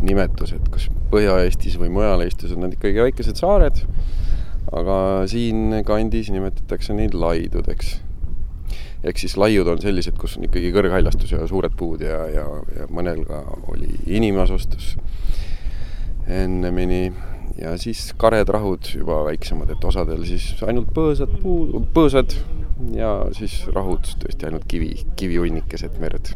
nimetus, 0.04 0.52
et 0.58 0.68
kas 0.74 0.90
Põhja-Eestis 1.14 1.80
või 1.80 1.94
mujal 1.94 2.26
Eestis 2.26 2.52
on 2.52 2.66
nad 2.66 2.76
ikkagi 2.76 3.00
väikesed 3.06 3.40
saared, 3.40 3.80
aga 4.76 4.98
siin 5.32 5.80
kandis 5.88 6.28
nimetatakse 6.36 6.92
neid 6.98 7.16
laidudeks 7.16 7.96
ehk 9.04 9.20
siis 9.22 9.38
laiud 9.38 9.68
on 9.70 9.82
sellised, 9.82 10.18
kus 10.18 10.38
on 10.38 10.48
ikkagi 10.48 10.72
kõrghaljastus 10.76 11.34
ja 11.36 11.48
suured 11.50 11.76
puud 11.78 12.02
ja, 12.02 12.24
ja, 12.34 12.46
ja 12.80 12.88
mõnel 12.90 13.24
ka 13.28 13.44
oli 13.74 13.92
inimasustus 14.06 14.96
ennemini 16.28 17.14
ja 17.62 17.78
siis 17.82 18.12
kared-rahud 18.20 18.92
juba 18.98 19.24
väiksemad, 19.30 19.72
et 19.74 19.86
osadel 19.86 20.24
siis 20.28 20.50
ainult 20.68 20.92
põõsad 20.96 21.38
puu, 21.42 21.82
põõsad 21.94 22.36
ja 22.94 23.12
siis 23.38 23.64
rahud 23.74 24.06
tõesti 24.22 24.50
ainult 24.50 24.68
kivi, 24.70 24.94
kivihunnikesed 25.18 25.98
merd. 26.02 26.34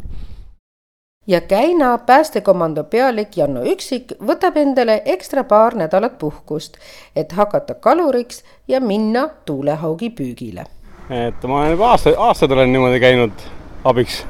ja 1.28 1.42
Käina 1.42 1.98
päästekomando 1.98 2.84
pealik 2.84 3.38
Janno 3.38 3.64
Üksik 3.74 4.14
võtab 4.20 4.58
endale 4.58 5.02
ekstra 5.06 5.44
paar 5.44 5.76
nädalat 5.76 6.18
puhkust, 6.18 6.78
et 7.16 7.32
hakata 7.32 7.74
kaluriks 7.74 8.44
ja 8.68 8.82
minna 8.82 9.30
tuulehaugi 9.46 10.10
püügile 10.10 10.66
et 11.12 11.44
ma 11.44 11.60
olen 11.60 11.74
juba 11.76 11.90
aasta, 11.92 12.14
aastaid 12.18 12.52
olen 12.56 12.72
niimoodi 12.72 13.00
käinud 13.04 13.44
abiks 13.84 14.22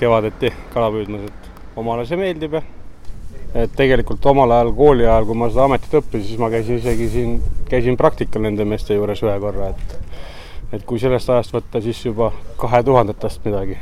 kevadeti 0.00 0.52
kala 0.74 0.90
püüdmas, 0.92 1.24
et 1.28 1.78
omale 1.80 2.04
see 2.08 2.18
meeldib 2.20 2.58
ja 2.58 2.62
et 3.54 3.72
tegelikult 3.76 4.26
omal 4.30 4.52
ajal 4.54 4.72
kooli 4.76 5.06
ajal, 5.06 5.26
kui 5.26 5.38
ma 5.40 5.48
seda 5.50 5.64
ametit 5.66 5.96
õppisin, 6.00 6.26
siis 6.28 6.40
ma 6.42 6.50
käisin 6.52 6.78
isegi 6.78 7.08
siin, 7.14 7.38
käisin 7.70 7.96
praktikal 7.98 8.44
nende 8.44 8.66
meeste 8.68 8.94
juures 8.94 9.22
ühe 9.24 9.38
korra, 9.42 9.72
et 9.72 9.96
et 10.76 10.84
kui 10.86 11.00
sellest 11.02 11.30
ajast 11.32 11.54
võtta, 11.56 11.80
siis 11.82 12.04
juba 12.04 12.30
kahe 12.60 12.82
tuhandetast 12.86 13.40
midagi. 13.48 13.78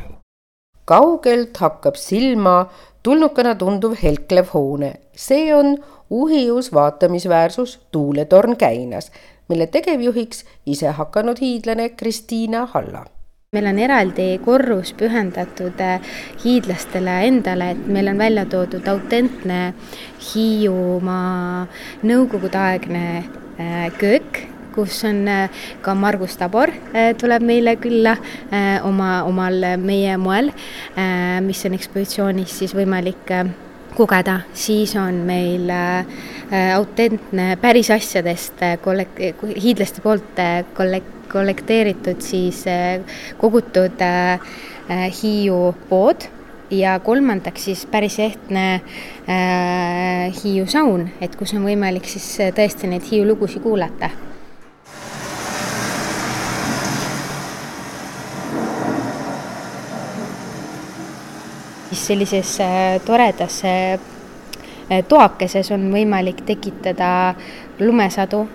kaugelt 0.89 1.57
hakkab 1.61 1.99
silma 2.01 2.71
tulnukana 3.03 3.55
tunduv 3.59 3.99
helklev 4.03 4.55
hoone, 4.55 4.95
see 5.13 5.55
on 5.55 5.77
Uhius 6.11 6.71
vaatamisväärsus 6.73 7.81
Tuuletorn 7.93 8.57
Käinas 8.57 9.11
mille 9.49 9.67
tegevjuhiks 9.67 10.45
ise 10.67 10.91
hakanud 10.97 11.41
hiidlane 11.41 11.89
Kristiina 11.89 12.67
Halla. 12.73 13.05
Meil 13.57 13.65
on 13.65 13.79
eraldi 13.81 14.25
korrus 14.45 14.91
pühendatud 14.93 15.79
äh, 15.81 16.03
hiidlastele 16.43 17.15
endale, 17.25 17.71
et 17.73 17.87
meil 17.89 18.11
on 18.11 18.19
välja 18.21 18.43
toodud 18.45 18.85
autentne 18.93 19.73
Hiiumaa 20.21 21.63
nõukogudeaegne 22.05 23.05
äh, 23.17 23.87
köök, 23.97 24.43
kus 24.75 24.99
on 25.09 25.23
äh, 25.33 25.63
ka 25.81 25.95
Margus 25.97 26.37
Tabor 26.37 26.75
tuleb 26.93 27.47
meile 27.49 27.79
külla 27.81 28.19
oma, 28.85 29.23
omal 29.25 29.65
meie 29.81 30.19
moel, 30.21 30.53
mis 31.49 31.65
on 31.65 31.79
ekspositsioonis 31.79 32.53
siis 32.61 32.77
võimalik 32.77 33.33
kogeda, 33.99 34.41
siis 34.55 34.95
on 34.97 35.23
meil 35.27 35.71
autentne 36.77 37.57
päris 37.61 37.91
asjadest 37.91 38.63
kollek-, 38.85 39.21
hiidlaste 39.59 40.03
poolt 40.05 40.39
kollek-, 40.79 41.15
kollekteeritud 41.33 42.23
siis 42.25 42.65
kogutud 43.39 44.05
Hiiu 45.23 45.75
pood 45.91 46.25
ja 46.71 46.95
kolmandaks 47.05 47.67
siis 47.69 47.85
päris 47.91 48.17
ehtne 48.25 48.81
Hiiu 50.39 50.65
saun, 50.71 51.11
et 51.21 51.37
kus 51.37 51.53
on 51.59 51.67
võimalik 51.69 52.09
siis 52.09 52.31
tõesti 52.57 52.89
neid 52.89 53.05
Hiiu 53.11 53.29
lugusid 53.29 53.63
kuulata 53.67 54.11
siis 61.99 62.07
sellises 62.07 62.61
äh, 62.61 63.01
toredas 63.05 63.63
äh, 63.65 63.99
toakeses 65.09 65.73
on 65.75 65.91
võimalik 65.93 66.45
tekitada 66.47 67.35
lumesadu, 67.81 68.47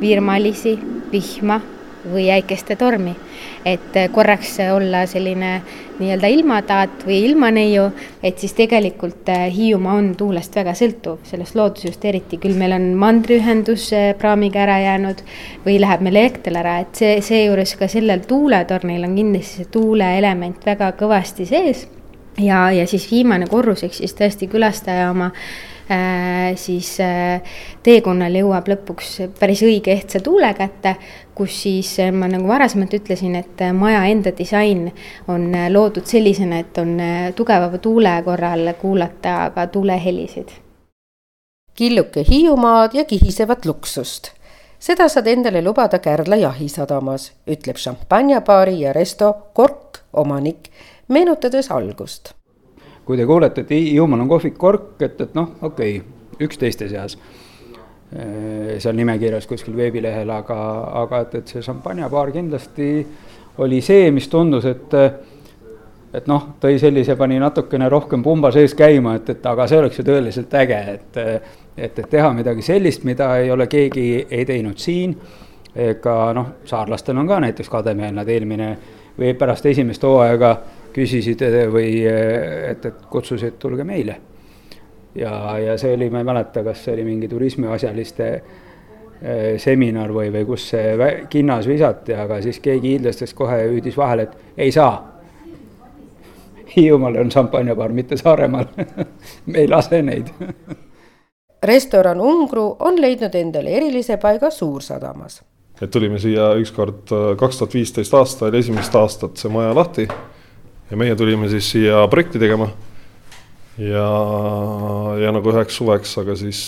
viirmalisi, 0.00 0.78
vihma 1.12 1.60
või 2.10 2.30
äikeste 2.32 2.76
tormi. 2.76 3.14
et 3.64 3.96
äh, 3.96 4.08
korraks 4.10 4.56
olla 4.72 5.04
selline 5.06 5.62
nii-öelda 6.00 6.26
ilmataat 6.32 7.04
või 7.06 7.18
ilmaneiu, 7.28 7.90
et 8.22 8.38
siis 8.38 8.54
tegelikult 8.56 9.28
Hiiumaa 9.28 9.98
on 10.00 10.14
tuulest 10.16 10.56
väga 10.56 10.72
sõltuv, 10.74 11.20
sellest 11.28 11.54
loodusest 11.54 12.04
eriti, 12.04 12.40
küll 12.40 12.56
meil 12.56 12.72
on 12.72 12.88
mandriühendus 12.96 13.90
praamiga 14.18 14.64
ära 14.64 14.80
jäänud 14.80 15.22
või 15.66 15.76
läheb 15.80 16.00
meil 16.08 16.16
elekter 16.16 16.56
ära, 16.56 16.78
et 16.80 16.96
see, 16.96 17.20
seejuures 17.20 17.76
ka 17.76 17.88
sellel 17.88 18.24
tuuletornil 18.26 19.04
on 19.04 19.16
kindlasti 19.20 19.60
see 19.60 19.72
tuuleelement 19.76 20.66
väga 20.72 20.94
kõvasti 20.98 21.46
sees 21.52 21.86
ja, 22.44 22.70
ja 22.72 22.86
siis 22.86 23.10
viimane 23.10 23.46
korrus, 23.50 23.84
ehk 23.84 23.94
siis 23.94 24.14
tõesti 24.18 24.48
külastaja 24.50 25.10
oma 25.10 25.30
siis 26.54 26.92
teekonnal 27.82 28.36
jõuab 28.38 28.68
lõpuks 28.70 29.08
päris 29.40 29.64
õige 29.66 29.90
ehtsa 29.90 30.20
tuule 30.22 30.52
kätte, 30.54 30.92
kus 31.34 31.56
siis 31.64 31.96
ma 32.14 32.28
nagu 32.30 32.46
varasemalt 32.46 32.94
ütlesin, 32.94 33.34
et 33.34 33.64
maja 33.74 34.04
enda 34.06 34.30
disain 34.38 34.86
on 35.26 35.50
loodud 35.74 36.06
sellisena, 36.06 36.62
et 36.62 36.78
on 36.78 36.94
tugeva 37.34 37.72
tuule 37.82 38.14
korral 38.22 38.70
kuulata 38.78 39.50
ka 39.54 39.66
tuulehelisid. 39.66 40.54
killuke 41.74 42.22
Hiiumaad 42.28 42.94
ja 42.94 43.04
kihisevat 43.04 43.66
luksust 43.66 44.30
seda 44.80 45.08
saad 45.12 45.28
endale 45.28 45.62
lubada 45.62 45.98
Kärdla 46.00 46.38
jahisadamas, 46.40 47.30
ütleb 47.50 47.76
šampanjabaari 47.80 48.80
ja 48.80 48.94
resto 48.96 49.32
Kork 49.54 50.00
omanik, 50.12 50.70
meenutades 51.10 51.70
algust. 51.70 52.34
kui 53.04 53.16
te 53.18 53.26
kuulete, 53.26 53.60
et 53.60 53.70
Hiiumaal 53.70 54.22
on 54.22 54.28
kohvik 54.28 54.58
Kork, 54.58 55.02
et, 55.02 55.20
et 55.20 55.34
noh, 55.34 55.56
okei 55.62 55.96
okay,, 55.98 56.44
üks 56.46 56.58
teiste 56.58 56.88
seas 56.88 57.18
seal 58.10 58.96
nimekirjas 58.98 59.46
kuskil 59.46 59.76
veebilehel, 59.76 60.30
aga, 60.34 60.56
aga 61.04 61.20
et, 61.22 61.34
et 61.38 61.52
see 61.52 61.62
šampanjabaar 61.62 62.32
kindlasti 62.34 62.88
oli 63.62 63.78
see, 63.86 64.08
mis 64.10 64.26
tundus, 64.28 64.66
et 64.66 64.96
et 66.10 66.26
noh, 66.26 66.48
tõi 66.58 66.74
sellise, 66.82 67.14
pani 67.14 67.36
natukene 67.38 67.86
rohkem 67.88 68.22
pumba 68.22 68.50
sees 68.50 68.74
käima, 68.74 69.14
et, 69.20 69.28
et 69.30 69.44
aga 69.46 69.66
see 69.70 69.78
oleks 69.78 70.00
ju 70.00 70.04
tõeliselt 70.08 70.56
äge, 70.58 70.80
et 70.94 71.20
et, 71.76 71.98
et 71.98 72.08
teha 72.10 72.32
midagi 72.34 72.64
sellist, 72.66 73.04
mida 73.06 73.30
ei 73.38 73.50
ole 73.50 73.68
keegi 73.70 74.26
ei 74.30 74.44
teinud 74.44 74.78
siin, 74.78 75.14
ega 75.74 76.16
noh, 76.34 76.48
saarlastel 76.66 77.16
on 77.16 77.28
ka 77.30 77.38
näiteks 77.40 77.70
kademeel, 77.70 78.14
nad 78.14 78.28
eelmine 78.28 78.72
või 79.18 79.32
pärast 79.38 79.66
esimest 79.70 80.02
hooaega 80.02 80.50
küsisid 80.94 81.42
või 81.72 81.92
et, 82.06 82.84
et 82.84 83.06
kutsusid, 83.10 83.58
tulge 83.58 83.84
meile. 83.84 84.16
ja, 85.14 85.58
ja 85.58 85.78
see 85.78 85.94
oli, 85.94 86.10
ma 86.10 86.22
ei 86.22 86.28
mäleta, 86.28 86.64
kas 86.64 86.84
see 86.84 86.94
oli 86.94 87.04
mingi 87.04 87.28
turismiasjaliste 87.28 88.28
eh, 88.34 89.58
seminar 89.58 90.12
või, 90.14 90.32
või 90.32 90.44
kus 90.46 90.68
see 90.74 91.14
kinnas 91.30 91.68
visati, 91.68 92.14
aga 92.14 92.42
siis 92.42 92.60
keegi 92.60 92.96
hiidlastest 92.96 93.36
kohe 93.36 93.62
hüüdis 93.68 93.96
vahele, 93.96 94.28
et 94.28 94.60
ei 94.66 94.72
saa. 94.72 95.00
Hiiumaal 96.76 97.18
on 97.24 97.30
šampanjabaar, 97.30 97.92
mitte 97.92 98.16
Saaremaal 98.16 98.70
me 99.50 99.58
ei 99.64 99.68
lase 99.68 100.02
neid 100.02 100.30
restoran 101.62 102.20
Ungru 102.20 102.76
on 102.78 103.00
leidnud 103.00 103.34
endale 103.34 103.76
erilise 103.76 104.16
paiga 104.16 104.50
Suursadamas. 104.50 105.42
et 105.82 105.90
tulime 105.90 106.18
siia 106.18 106.52
ükskord 106.60 107.12
kaks 107.38 107.58
tuhat 107.58 107.74
viisteist 107.74 108.14
aastal, 108.14 108.54
esimest 108.54 108.94
aastat 108.94 109.36
see 109.40 109.52
maja 109.52 109.74
lahti 109.74 110.08
ja 110.90 110.98
meie 110.98 111.16
tulime 111.16 111.48
siis 111.48 111.70
siia 111.70 112.02
projekti 112.10 112.38
tegema. 112.42 112.70
ja, 113.78 114.08
ja 115.22 115.32
nagu 115.32 115.52
üheks 115.52 115.78
suveks, 115.78 116.16
aga 116.20 116.36
siis 116.36 116.60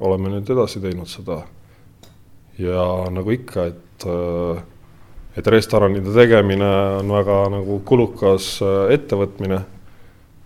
oleme 0.00 0.32
nüüd 0.34 0.50
edasi 0.54 0.82
teinud 0.82 1.10
seda. 1.10 1.42
ja 2.58 2.86
nagu 3.10 3.34
ikka, 3.34 3.66
et, 3.72 4.06
äh, 4.06 4.62
et 5.36 5.46
restoranide 5.46 6.14
tegemine 6.14 6.72
on 7.00 7.14
väga 7.16 7.38
nagu 7.58 7.80
kulukas 7.84 8.58
äh, 8.62 8.94
ettevõtmine 8.98 9.64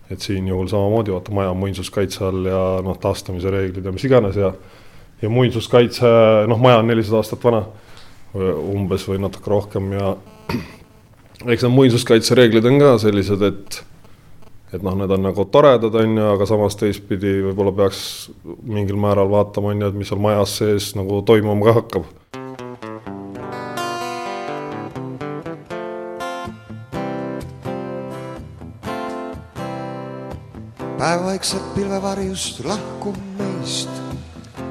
et 0.09 0.21
siin 0.25 0.47
juhul 0.47 0.67
samamoodi 0.67 1.13
vaata, 1.13 1.31
maja 1.31 1.51
on 1.53 1.59
muinsuskaitse 1.61 2.23
all 2.25 2.47
ja 2.49 2.61
noh, 2.81 2.97
taastamise 2.97 3.51
reeglid 3.53 3.85
ja 3.85 3.93
mis 3.93 4.07
iganes 4.09 4.39
ja 4.39 4.53
ja 5.21 5.29
muinsuskaitse, 5.29 6.07
noh, 6.47 6.59
maja 6.63 6.79
on 6.79 6.87
nelisada 6.87 7.19
aastat 7.19 7.43
vana 7.43 7.63
umbes 8.33 9.03
või 9.09 9.19
natuke 9.19 9.51
rohkem 9.51 9.91
ja 9.97 10.13
eks 11.47 11.63
need 11.63 11.71
muinsuskaitsereeglid 11.71 12.65
on 12.67 12.79
ka 12.81 12.97
sellised, 12.99 13.43
et 13.47 13.83
et 14.73 14.83
noh, 14.85 14.93
need 14.93 15.09
on 15.09 15.23
nagu 15.25 15.45
toredad, 15.49 15.95
on 15.97 16.17
ju, 16.19 16.25
aga 16.35 16.45
samas 16.45 16.75
teistpidi 16.77 17.39
võib-olla 17.47 17.71
peaks 17.73 18.01
mingil 18.61 18.99
määral 19.01 19.31
vaatama, 19.31 19.71
on 19.73 19.81
ju, 19.81 19.89
et 19.89 19.97
mis 19.97 20.11
seal 20.11 20.21
majas 20.21 20.59
sees 20.59 20.91
nagu 20.99 21.23
toimuma 21.25 21.71
ka 21.71 21.77
hakkab. 21.79 22.09
Päev 30.99 31.23
vaikselt 31.25 31.69
pilvevarjust 31.73 32.59
lahkub 32.67 33.17
meist, 33.39 34.01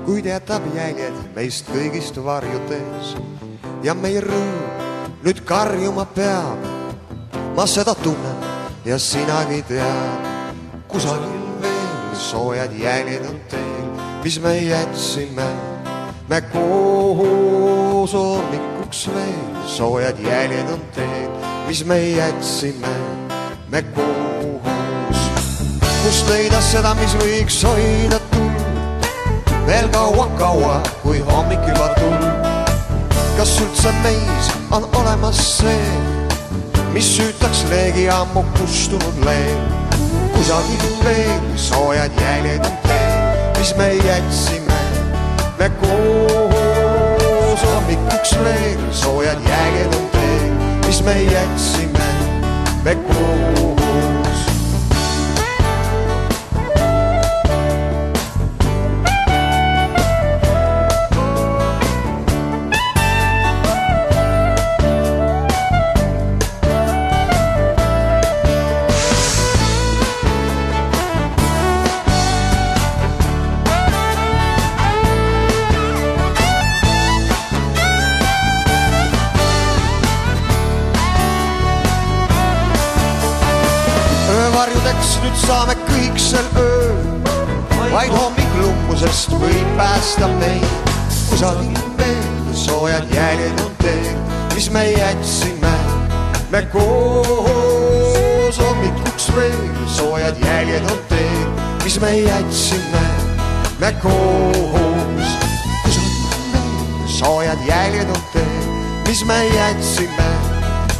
kuid 0.06 0.28
jätab 0.28 0.68
jäljed 0.76 1.16
meist 1.34 1.72
kõigist 1.72 2.20
varjudes 2.22 3.16
ja 3.82 3.96
meie 3.98 4.20
rõõm 4.22 4.77
nüüd 5.24 5.44
karjuma 5.44 6.04
peab. 6.04 6.58
ma 7.56 7.66
seda 7.66 7.94
tunnen 7.94 8.38
ja 8.84 8.98
sinagi 8.98 9.62
tead, 9.68 10.22
kusagil 10.88 11.46
veel 11.62 12.14
soojad 12.14 12.72
jäljed 12.72 13.26
on 13.26 13.40
teel, 13.50 13.88
mis 14.24 14.40
me 14.40 14.54
jätsime. 14.58 15.48
Me 16.28 16.40
koos 16.52 18.12
hommikuks 18.12 19.08
veel, 19.14 19.66
soojad 19.66 20.18
jäljed 20.18 20.70
on 20.72 20.82
teel, 20.94 21.30
mis 21.66 21.84
me 21.84 21.98
jätsime. 22.10 22.94
Me 23.68 23.82
koos. 23.82 25.20
Kust 26.04 26.28
leida 26.30 26.60
seda, 26.62 26.94
mis 26.94 27.16
võiks 27.18 27.62
hoida 27.66 28.20
tuld 28.30 28.38
veel 29.68 29.88
kaua-kaua, 29.92 30.80
kui 31.02 31.20
hommik 31.20 31.60
juba 31.68 31.88
tuld. 31.98 32.47
Kas 33.38 33.60
üldse 33.62 33.90
meis 34.02 34.46
on 34.74 34.82
olemas 34.98 35.38
see, 35.58 35.90
mis 36.94 37.06
süütaks 37.16 37.60
leegi 37.70 38.08
ammu 38.10 38.42
kustunud 38.56 39.20
leel? 39.24 39.60
kusagil 40.34 40.96
veel 41.04 41.46
soojad 41.56 42.18
jäljed 42.18 42.66
on 42.66 42.76
teel, 42.88 43.38
mis 43.58 43.70
me 43.78 43.88
jätsime 43.94 44.82
me 45.58 45.70
koos 45.78 47.62
hommikuks 47.70 48.34
veel 48.42 48.86
soojad 48.90 49.50
jäljed 49.54 49.98
on 50.02 50.06
teel, 50.18 50.52
mis 50.86 51.02
me 51.02 51.20
jätsime 51.22 52.08
me 52.84 52.94
koos. 53.06 53.77
Saame 85.48 85.74
kõik 85.88 86.18
sel 86.20 86.44
ööl, 86.60 86.96
vaid 87.88 88.12
hommiklumusest 88.12 89.32
võib 89.40 89.70
päästa 89.78 90.28
meid. 90.38 90.92
kusagil 91.30 91.78
veel 91.96 92.54
soojad 92.54 93.08
jäljed 93.14 93.60
on 93.64 93.72
teel, 93.80 94.18
mis 94.54 94.68
me 94.70 94.84
jätsime 94.90 95.72
me 96.52 96.62
koos. 96.72 98.58
hommikuks 98.60 99.28
veel 99.36 99.86
soojad 99.86 100.36
jäljed 100.44 100.90
on 100.92 101.00
teel, 101.08 101.50
mis 101.84 102.00
me 102.00 102.12
jätsime 102.20 103.04
me 103.80 103.92
koos. 104.02 105.36
kusagil 105.84 106.26
veel 106.52 107.08
soojad 107.18 107.68
jäljed 107.68 108.08
on 108.08 108.24
teel, 108.32 108.72
mis 109.08 109.24
me 109.24 109.44
jätsime 109.56 110.28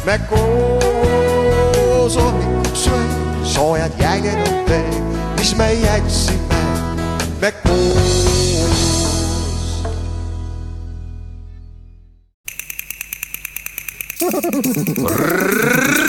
me 0.05 0.19
koos. 0.29 2.17
hommikuks 2.17 2.58
soojad 3.49 3.91
jäljed 4.01 4.47
on 4.47 4.65
teel, 4.65 5.01
mis 5.37 5.55
me 5.57 5.73
jätsime 5.73 6.59
me 7.41 7.51
koos. 7.51 8.29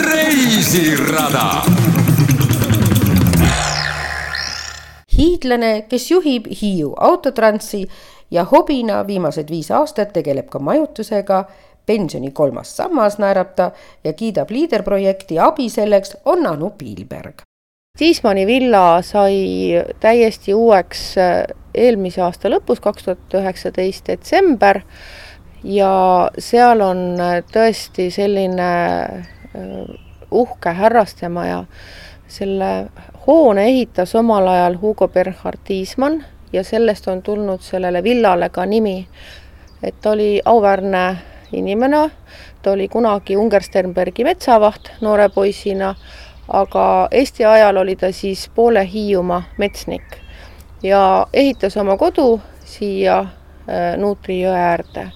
reisirada. 0.05 1.63
hiidlane, 5.17 5.81
kes 5.89 6.11
juhib 6.11 6.45
Hiiu 6.61 6.93
autotransi 6.97 7.87
ja 8.31 8.43
hobina 8.43 9.07
viimased 9.07 9.49
viis 9.49 9.71
aastat 9.71 10.13
tegeleb 10.13 10.49
ka 10.49 10.59
majutusega 10.59 11.45
pensioni 11.85 12.31
kolmas 12.31 12.75
sammas, 12.77 13.17
naerab 13.19 13.55
ta 13.55 13.71
ja 14.03 14.13
kiidab 14.13 14.51
liiderprojekti 14.51 15.39
abi 15.39 15.69
selleks, 15.69 16.17
on 16.25 16.47
Anu 16.47 16.73
Piilberg. 16.77 17.41
Tiismanni 17.97 18.45
villa 18.47 19.01
sai 19.03 19.83
täiesti 19.99 20.53
uueks 20.53 21.17
äh, 21.17 21.43
eelmise 21.75 22.21
aasta 22.23 22.49
lõpus, 22.49 22.79
kaks 22.79 23.03
tuhat 23.03 23.35
üheksateist 23.41 24.07
detsember 24.07 24.79
ja 25.63 25.91
seal 26.39 26.81
on 26.85 27.03
äh, 27.19 27.41
tõesti 27.51 28.07
selline 28.11 28.69
äh, 29.03 29.99
uhke 30.31 30.73
härrastemaja. 30.73 31.65
selle 32.31 32.87
hoone 33.27 33.65
ehitas 33.67 34.15
omal 34.15 34.47
ajal 34.47 34.77
Hugo 34.81 35.07
Berhard 35.07 35.59
Tiismann 35.63 36.23
ja 36.53 36.63
sellest 36.63 37.07
on 37.07 37.21
tulnud 37.21 37.59
sellele 37.61 38.03
villale 38.03 38.49
ka 38.49 38.65
nimi. 38.65 39.07
et 39.83 40.05
oli 40.05 40.41
auväärne 40.45 41.17
inimene, 41.53 42.09
ta 42.61 42.71
oli 42.71 42.87
kunagi 42.87 43.37
Ungersternbergi 43.37 44.23
metsavaht 44.23 44.91
noore 45.01 45.29
poisina, 45.29 45.95
aga 46.47 47.07
Eesti 47.11 47.45
ajal 47.45 47.77
oli 47.77 47.95
ta 47.95 48.11
siis 48.11 48.49
poole 48.55 48.85
Hiiumaa 48.93 49.43
metsnik 49.57 50.21
ja 50.83 51.27
ehitas 51.33 51.77
oma 51.77 51.97
kodu 51.97 52.41
siia 52.65 53.19
äh, 53.19 53.97
Nuutri 53.97 54.41
jõe 54.41 54.55
äärde. 54.57 55.11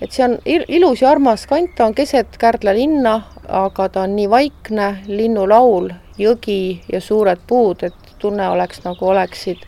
et 0.00 0.12
see 0.12 0.24
on 0.24 0.36
ilus 0.46 1.02
ja 1.02 1.10
armas 1.10 1.46
kant, 1.46 1.72
ta 1.74 1.86
on 1.86 1.94
keset 1.94 2.36
Kärdla 2.38 2.74
linna, 2.74 3.22
aga 3.48 3.88
ta 3.88 4.04
on 4.06 4.14
nii 4.16 4.28
vaikne, 4.30 4.90
linnulaul, 5.06 5.90
jõgi 6.18 6.82
ja 6.92 7.00
suured 7.00 7.40
puud, 7.46 7.82
et 7.82 8.12
tunne 8.18 8.46
oleks 8.48 8.84
nagu 8.84 9.08
oleksid 9.08 9.64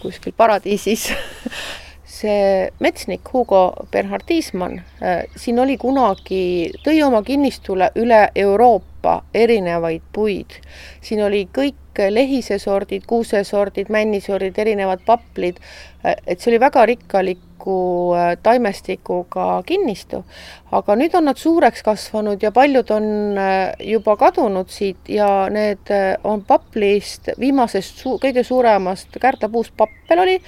kuskil 0.00 0.32
paradiisis 0.36 1.10
see 2.16 2.68
metsnik 2.80 3.28
Hugo 3.32 3.72
Bernhard 3.92 4.26
Tiismann, 4.26 4.80
äh, 5.02 5.24
siin 5.36 5.58
oli 5.60 5.76
kunagi, 5.80 6.72
tõi 6.84 7.00
oma 7.04 7.22
kinnistule 7.26 7.90
üle 8.00 8.26
Euroopa 8.34 9.20
erinevaid 9.34 10.04
puid. 10.12 10.60
siin 11.00 11.22
oli 11.22 11.46
kõik 11.52 12.00
lehisesordid, 12.12 13.06
kuusesordid, 13.06 13.88
männisordid, 13.88 14.58
erinevad 14.58 15.04
paplid, 15.06 15.60
äh, 16.04 16.16
et 16.26 16.40
see 16.40 16.52
oli 16.52 16.60
väga 16.60 16.86
rikkaliku 16.86 17.76
äh, 18.16 18.32
taimestikuga 18.42 19.62
kinnistu. 19.66 20.24
aga 20.72 20.96
nüüd 20.96 21.14
on 21.14 21.28
nad 21.30 21.38
suureks 21.38 21.82
kasvanud 21.82 22.42
ja 22.42 22.50
paljud 22.52 22.90
on 22.90 23.38
juba 23.80 24.16
kadunud 24.16 24.68
siit 24.68 25.08
ja 25.08 25.48
need 25.50 25.92
on 26.24 26.42
paplist, 26.44 27.30
viimasest 27.38 28.02
su-, 28.02 28.18
kõige 28.22 28.42
suuremast 28.44 29.16
kärdlapuust 29.20 29.76
pappel 29.76 30.24
oli 30.24 30.40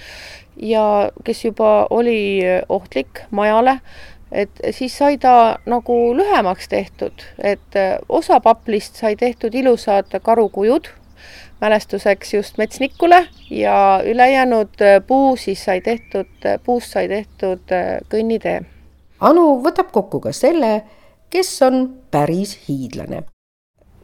ja 0.62 1.10
kes 1.24 1.44
juba 1.44 1.86
oli 1.90 2.42
ohtlik 2.68 3.20
majale, 3.30 3.78
et 4.32 4.50
siis 4.70 4.98
sai 4.98 5.18
ta 5.18 5.58
nagu 5.66 5.96
lühemaks 6.16 6.68
tehtud, 6.68 7.24
et 7.38 7.78
osa 8.08 8.40
paplist 8.40 8.96
sai 9.00 9.16
tehtud 9.16 9.54
ilusad 9.54 10.18
karukujud 10.22 10.90
mälestuseks 11.60 12.34
just 12.34 12.58
metsnikule 12.58 13.26
ja 13.50 14.00
ülejäänud 14.04 14.84
puu 15.06 15.36
siis 15.36 15.64
sai 15.64 15.80
tehtud, 15.80 16.30
puust 16.64 16.92
sai 16.92 17.08
tehtud 17.08 17.74
kõnnitee. 18.12 18.60
Anu 19.20 19.58
võtab 19.64 19.90
kokku 19.92 20.20
ka 20.20 20.32
selle, 20.32 20.82
kes 21.30 21.50
on 21.66 21.82
päris 22.10 22.54
hiidlane 22.68 23.24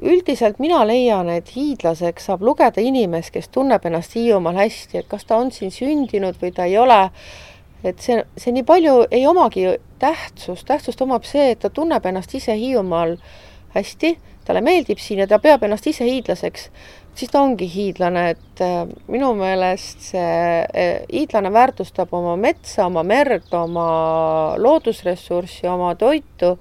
üldiselt 0.02 0.58
mina 0.58 0.82
leian, 0.86 1.28
et 1.30 1.54
hiidlaseks 1.54 2.28
saab 2.28 2.42
lugeda 2.42 2.82
inimest, 2.82 3.32
kes 3.34 3.48
tunneb 3.54 3.84
ennast 3.86 4.16
Hiiumaal 4.16 4.58
hästi, 4.64 5.00
et 5.00 5.08
kas 5.08 5.24
ta 5.24 5.38
on 5.38 5.52
siin 5.54 5.72
sündinud 5.74 6.38
või 6.42 6.52
ta 6.54 6.68
ei 6.68 6.78
ole. 6.78 7.10
et 7.84 8.00
see, 8.00 8.22
see 8.40 8.52
nii 8.56 8.64
palju 8.64 8.92
ei 9.12 9.26
omagi 9.28 9.66
tähtsust, 10.00 10.64
tähtsust 10.66 11.02
omab 11.04 11.26
see, 11.28 11.50
et 11.52 11.58
ta 11.60 11.68
tunneb 11.70 12.06
ennast 12.06 12.32
ise 12.34 12.56
Hiiumaal 12.56 13.18
hästi, 13.74 14.16
talle 14.44 14.60
meeldib 14.64 15.00
siin 15.00 15.20
ja 15.20 15.26
ta 15.28 15.38
peab 15.42 15.64
ennast 15.66 15.86
ise 15.90 16.06
hiidlaseks, 16.08 16.68
siis 17.14 17.30
ta 17.30 17.42
ongi 17.44 17.68
hiidlane, 17.70 18.24
et 18.34 18.62
äh, 18.64 18.86
minu 19.08 19.32
meelest 19.38 20.08
see 20.10 20.24
äh, 20.64 21.04
hiidlane 21.12 21.52
väärtustab 21.52 22.12
oma 22.16 22.36
metsa, 22.40 22.88
oma 22.88 23.04
merd, 23.06 23.50
oma 23.54 23.86
loodusressurssi, 24.60 25.66
oma 25.70 25.94
toitu, 26.00 26.56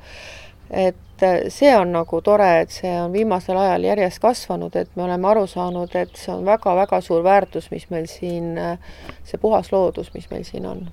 et 0.69 1.12
et 1.23 1.53
see 1.53 1.71
on 1.77 1.91
nagu 1.91 2.21
tore, 2.21 2.49
et 2.61 2.71
see 2.71 2.91
on 3.01 3.11
viimasel 3.13 3.57
ajal 3.57 3.87
järjest 3.89 4.19
kasvanud, 4.23 4.75
et 4.75 4.89
me 4.95 5.03
oleme 5.03 5.27
aru 5.27 5.45
saanud, 5.47 5.95
et 5.95 6.11
see 6.19 6.33
on 6.33 6.45
väga-väga 6.45 6.99
suur 7.01 7.23
väärtus, 7.23 7.69
mis 7.71 7.87
meil 7.89 8.07
siin, 8.11 8.57
see 9.23 9.39
puhas 9.41 9.71
loodus, 9.71 10.11
mis 10.13 10.29
meil 10.31 10.43
siin 10.43 10.65
on. 10.65 10.83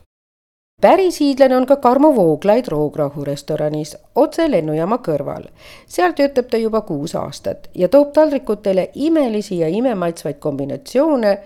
päris 0.81 1.19
hiidlane 1.21 1.57
on 1.57 1.67
ka 1.67 1.77
Karmo 1.77 2.15
Vooglaid 2.17 2.69
Roograhu 2.69 3.25
restoranis 3.25 3.97
otse 4.15 4.51
lennujaama 4.51 4.97
kõrval. 5.05 5.51
seal 5.87 6.13
töötab 6.13 6.49
ta 6.51 6.57
juba 6.57 6.81
kuus 6.81 7.15
aastat 7.15 7.69
ja 7.75 7.89
toob 7.89 8.13
taldrikutele 8.13 8.91
imelisi 8.95 9.59
ja 9.59 9.69
imemaitsvaid 9.69 10.39
kombinatsioone, 10.39 11.39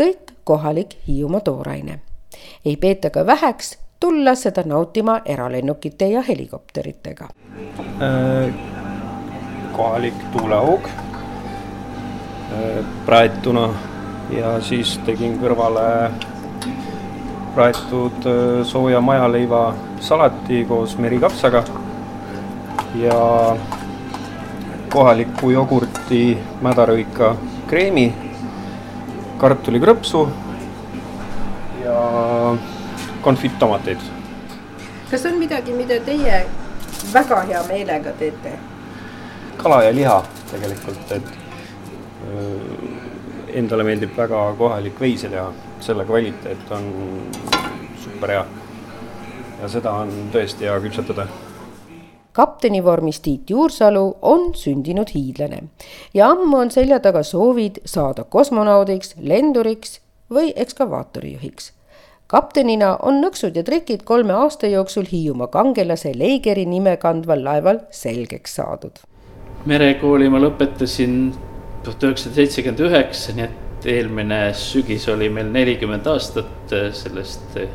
kõik 0.00 0.36
kohalik 0.44 0.98
Hiiumaa 1.08 1.40
tooraine. 1.40 2.00
ei 2.64 2.76
peeta 2.76 3.10
ka 3.10 3.26
väheks 3.26 3.78
tulla 4.00 4.34
seda 4.34 4.62
nautima 4.66 5.20
eralennukite 5.24 6.08
ja 6.08 6.22
helikopteritega. 6.22 7.28
Äh, 8.02 8.54
kohalik 9.72 10.14
tuulehoog 10.32 10.86
äh, 10.86 12.84
praetuna 13.06 13.68
ja 14.30 14.60
siis 14.60 14.98
tegin 15.06 15.38
kõrvale 15.40 16.10
praetud 17.54 18.26
äh, 18.26 18.62
sooja 18.64 19.00
majaleiva 19.00 19.74
salati 20.00 20.64
koos 20.68 20.98
merikapsaga 20.98 21.64
ja 23.00 23.18
kohaliku 24.92 25.50
jogurti 25.50 26.38
mädarõika 26.64 27.34
kreemi, 27.68 28.06
kartulikrõpsu 29.40 30.22
ja 31.82 31.96
konfiittomateid. 33.26 33.98
kas 35.10 35.26
on 35.26 35.38
midagi, 35.42 35.74
mida 35.74 35.98
teie 36.06 36.46
väga 37.12 37.40
hea 37.50 37.62
meelega 37.68 38.12
teete? 38.20 38.52
kala 39.56 39.82
ja 39.82 39.94
liha 39.94 40.18
tegelikult, 40.50 41.12
et 41.16 41.26
endale 43.56 43.86
meeldib 43.88 44.14
väga 44.16 44.44
kohalik 44.58 45.00
veise 45.00 45.28
teha, 45.32 45.48
selle 45.80 46.04
kvaliteet 46.06 46.70
on 46.78 46.86
super 48.04 48.30
hea. 48.36 48.46
ja 49.62 49.68
seda 49.74 49.98
on 50.04 50.14
tõesti 50.34 50.70
hea 50.70 50.78
küpsetada 50.86 51.26
kapteni 52.36 52.82
vormis 52.84 53.20
Tiit 53.24 53.50
Juursalu 53.50 54.04
on 54.22 54.50
sündinud 54.54 55.10
hiidlane 55.14 55.62
ja 56.14 56.30
ammu 56.30 56.58
on 56.66 56.70
selja 56.70 57.00
taga 57.00 57.22
soovid 57.24 57.80
saada 57.88 58.24
kosmonaudiks, 58.24 59.14
lenduriks 59.18 60.00
või 60.30 60.52
ekskavaatorijuhiks 60.56 61.72
kaptenina 62.30 62.96
on 63.06 63.20
nõksud 63.22 63.56
ja 63.56 63.64
trikid 63.66 64.02
kolme 64.04 64.34
aasta 64.34 64.70
jooksul 64.70 65.06
Hiiumaa 65.10 65.50
kangelase 65.52 66.12
Leigeri 66.14 66.66
nime 66.66 66.96
kandval 67.02 67.44
laeval 67.44 67.84
selgeks 67.90 68.58
saadud. 68.58 68.98
merekooli 69.66 70.28
ma 70.30 70.40
lõpetasin 70.42 71.32
tuhat 71.84 72.02
üheksasada 72.02 72.34
seitsekümmend 72.34 72.82
üheksa, 72.86 73.34
nii 73.34 73.46
et 73.46 73.88
eelmine 73.96 74.40
sügis 74.54 75.08
oli 75.10 75.28
meil 75.30 75.50
nelikümmend 75.52 76.06
aastat 76.06 76.72
äh, 76.74 76.92
sellest 76.92 77.58
äh, 77.60 77.68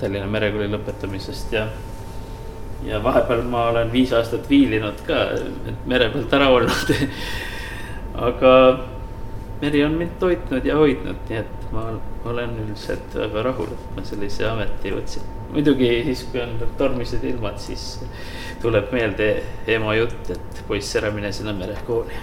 Tallinna 0.00 0.28
Merekooli 0.28 0.68
lõpetamisest 0.72 1.52
ja 1.56 1.68
ja 2.86 3.00
vahepeal 3.02 3.42
ma 3.48 3.68
olen 3.70 3.88
viis 3.92 4.12
aastat 4.12 4.50
viilinud 4.50 5.00
ka, 5.06 5.22
mere 5.88 6.10
pealt 6.12 6.34
ära 6.36 6.50
olnud 6.52 6.92
aga 8.28 8.52
meri 9.60 9.84
on 9.84 9.92
mind 9.92 10.18
toitnud 10.20 10.64
ja 10.64 10.76
hoidnud, 10.76 11.16
nii 11.28 11.38
et 11.38 11.66
ma 11.72 11.86
olen 12.24 12.56
üldiselt 12.64 13.14
väga 13.16 13.42
rahul, 13.50 13.72
et 13.72 13.96
ma 13.96 14.04
sellise 14.04 14.48
ameti 14.48 14.92
võtsin. 14.94 15.34
muidugi 15.52 15.90
siis, 16.04 16.24
kui 16.32 16.40
on 16.42 16.56
tormised 16.78 17.24
ilmad, 17.24 17.58
siis 17.62 18.00
tuleb 18.62 18.90
meelde 18.92 19.28
ema 19.66 19.94
jutt, 19.94 20.30
et 20.30 20.64
poiss, 20.68 20.96
ära 20.96 21.10
mine 21.14 21.32
sinna 21.32 21.52
merekooli. 21.52 22.18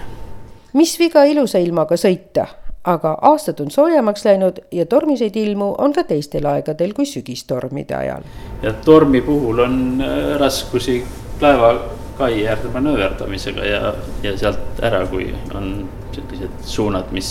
mis 0.72 0.98
viga 0.98 1.24
ilusa 1.24 1.58
ilmaga 1.58 1.96
sõita, 1.96 2.46
aga 2.84 3.16
aastad 3.32 3.60
on 3.60 3.70
soojemaks 3.70 4.24
läinud 4.24 4.60
ja 4.72 4.86
tormiseid 4.86 5.36
ilmu 5.36 5.74
on 5.78 5.92
ka 5.92 6.04
teistel 6.04 6.46
aegadel 6.46 6.92
kui 6.92 7.06
sügistormide 7.06 7.94
ajal. 7.94 8.22
ja 8.62 8.72
tormi 8.72 9.20
puhul 9.20 9.58
on 9.58 10.00
äh, 10.00 10.38
raskusi 10.40 11.02
laeva 11.40 11.74
kai 12.18 12.46
äärde 12.46 12.70
manööverdamisega 12.72 13.64
ja, 13.66 13.92
ja 14.22 14.36
sealt 14.38 14.82
ära, 14.82 15.04
kui 15.10 15.28
on 15.54 15.88
sellised 16.14 16.62
suunad, 16.62 17.10
mis 17.12 17.28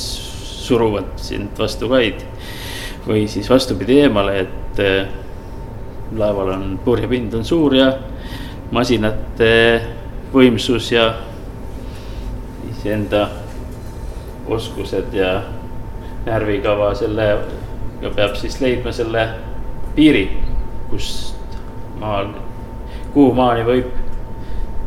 suruvad 0.63 1.15
sind 1.19 1.59
vastu 1.59 1.89
kaid. 1.91 2.23
või 3.03 3.25
siis 3.27 3.49
vastupidi 3.51 3.97
eemale, 3.99 4.37
et 4.45 4.79
eh, 4.79 5.07
laeval 6.15 6.53
on 6.53 6.79
purjepind 6.85 7.33
on 7.35 7.43
suur 7.45 7.75
ja 7.75 7.89
masinate 8.71 9.49
võimsus 10.33 10.91
ja 10.93 11.09
iseenda 12.71 13.27
oskused 14.47 15.11
ja 15.13 15.33
närvikava 16.25 16.93
sellega 16.95 18.13
peab 18.15 18.39
siis 18.39 18.59
leidma 18.61 18.91
selle 18.95 19.27
piiri, 19.95 20.25
kust 20.89 21.59
maal, 21.99 22.31
kuhu 23.13 23.35
maani 23.35 23.67
võib 23.67 24.02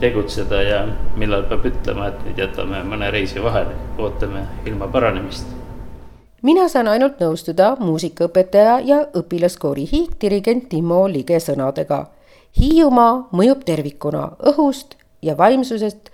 tegutseda 0.01 0.63
ja 0.63 0.81
millal 1.17 1.47
peab 1.51 1.65
ütlema, 1.69 2.11
et 2.11 2.25
nüüd 2.27 2.41
jätame 2.41 2.83
mõne 2.87 3.11
reisi 3.13 3.43
vahele, 3.43 3.75
ootame 3.99 4.45
ilma 4.67 4.89
paranemist. 4.89 5.47
mina 6.43 6.69
saan 6.69 6.89
ainult 6.89 7.21
nõustuda 7.21 7.77
muusikaõpetaja 7.81 8.79
ja 8.85 9.01
õpilaskoori 9.15 9.89
hiigdirigent 9.93 10.69
Timo 10.69 11.07
Lige 11.09 11.41
sõnadega. 11.41 12.07
Hiiumaa 12.61 13.29
mõjub 13.33 13.65
tervikuna 13.65 14.31
õhust 14.53 14.97
ja 15.23 15.37
vaimsusest 15.37 16.11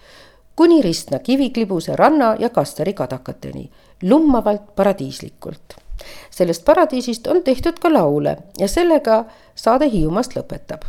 kuni 0.56 0.82
Ristna 0.82 1.18
kiviklibuse 1.18 1.96
ranna 1.96 2.36
ja 2.38 2.48
Kastari 2.48 2.94
kadakateni, 2.94 3.70
lummavalt 4.02 4.74
paradiislikult 4.76 5.82
sellest 6.30 6.64
paradiisist 6.64 7.26
on 7.26 7.42
tehtud 7.42 7.78
ka 7.78 7.92
laule 7.92 8.36
ja 8.58 8.68
sellega 8.68 9.24
saade 9.54 9.88
Hiiumaast 9.90 10.36
lõpetab. 10.36 10.86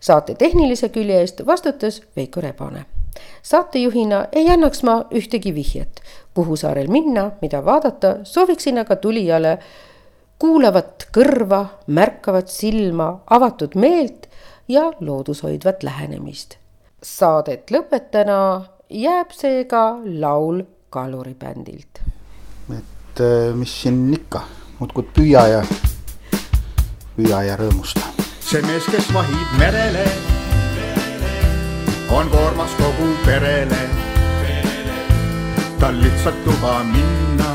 Saate 0.00 0.34
tehnilise 0.34 0.88
külje 0.88 1.20
eest 1.20 1.46
vastutas 1.46 2.02
Veiko 2.16 2.40
Rebane. 2.40 2.84
saatejuhina 3.42 4.26
ei 4.32 4.50
annaks 4.50 4.82
ma 4.82 5.04
ühtegi 5.10 5.54
vihjet, 5.54 6.00
kuhu 6.34 6.56
saarel 6.56 6.88
minna, 6.88 7.30
mida 7.42 7.64
vaadata, 7.64 8.16
sooviksin 8.22 8.78
aga 8.78 8.96
tulijale 8.96 9.58
kuulavat 10.38 11.06
kõrva, 11.14 11.64
märkavat 11.86 12.50
silma, 12.52 13.20
avatud 13.30 13.76
meelt 13.80 14.28
ja 14.68 14.90
loodushoidvat 15.00 15.82
lähenemist. 15.82 16.58
Saadet 17.02 17.70
lõpetana 17.70 18.38
jääb 18.90 19.32
seega 19.36 19.84
laul 20.04 20.64
kaluribändilt. 20.90 22.02
et 22.70 23.20
äh, 23.20 23.54
mis 23.54 23.82
siin 23.82 24.14
ikka, 24.14 24.42
muudkui 24.78 25.06
püüa 25.14 25.46
ja, 25.48 25.64
püüa 27.16 27.42
ja 27.46 27.56
rõõmusta. 27.56 28.13
See 28.44 28.60
mees, 28.62 28.84
kes 28.92 29.06
vahib 29.14 29.52
merele, 29.58 30.04
on 32.12 32.28
koormas 32.30 32.72
kogu 32.80 33.08
perele. 33.24 33.82
tal 35.80 35.96
lihtsalt 36.02 36.46
luba 36.46 36.74
minna, 36.84 37.50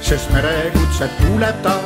sest 0.00 0.32
merekutset 0.32 1.12
kuuleb 1.20 1.60
ta. 1.62 1.76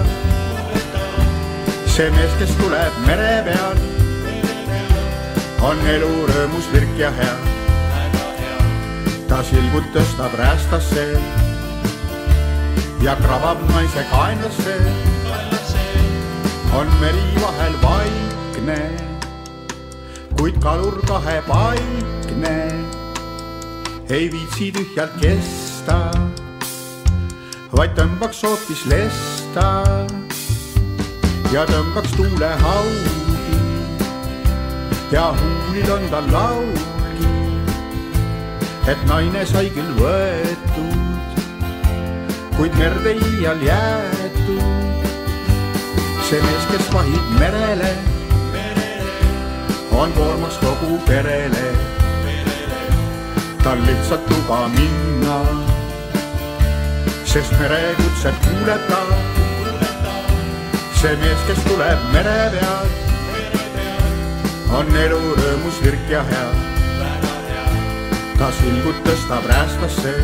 see 1.86 2.10
mees, 2.10 2.38
kes 2.38 2.54
tuleb 2.62 3.02
mere 3.06 3.34
peal, 3.50 3.82
on 5.70 5.84
elu 5.96 6.14
rõõmus, 6.30 6.70
virk 6.72 6.94
ja 7.02 7.10
hea. 7.18 7.36
ta 9.28 9.42
silgud 9.50 9.90
tõstab 9.92 10.38
räästasse 10.38 11.10
ja 13.02 13.18
krabab 13.26 13.68
naise 13.74 14.06
kaenlasse. 14.14 15.07
On 16.78 16.86
meri 17.00 17.28
vahel 17.42 17.74
vaikne, 17.82 18.78
kuid 20.38 20.58
kalur 20.62 20.98
kahepaikne 21.08 22.58
ei 24.16 24.28
viitsi 24.32 24.68
tühjalt 24.76 25.16
kesta, 25.22 25.96
vaid 27.74 27.96
tõmbaks 27.98 28.44
hoopis 28.46 28.84
lesta 28.92 29.66
ja 31.50 31.64
tõmbaks 31.72 32.14
tuulehaudi 32.14 33.16
ja 35.16 35.26
huulil 35.40 35.90
on 35.96 36.06
tal 36.14 36.30
laulgi, 36.36 37.34
et 38.94 39.02
naine 39.10 39.42
sai 39.50 39.66
küll 39.74 39.98
võetud, 39.98 41.42
kuid 42.54 42.80
merde 42.84 43.18
iial 43.18 43.66
jäetud. 43.66 44.17
See 46.28 46.40
mees, 46.44 46.64
kes 46.68 46.88
vahib 46.92 47.28
merele, 47.40 47.90
on 49.96 50.10
koormaks 50.12 50.58
kogu 50.60 50.98
perele. 51.06 51.68
tal 53.62 53.80
lihtsalt 53.86 54.28
luba 54.30 54.58
minna, 54.74 55.38
sest 57.24 57.54
merekutset 57.60 58.36
kuuleb 58.44 58.84
ta 58.90 58.98
see 61.00 61.14
mees, 61.22 61.46
kes 61.48 61.62
tuleb 61.70 62.04
mere 62.12 62.36
peal, 62.58 62.92
on 64.80 64.92
elu 65.04 65.22
rõõmus, 65.40 65.80
virk 65.86 66.12
ja 66.12 66.22
hea. 66.28 66.44
ta 68.36 68.52
silgud 68.60 69.00
tõstab 69.08 69.48
räästasse 69.54 70.14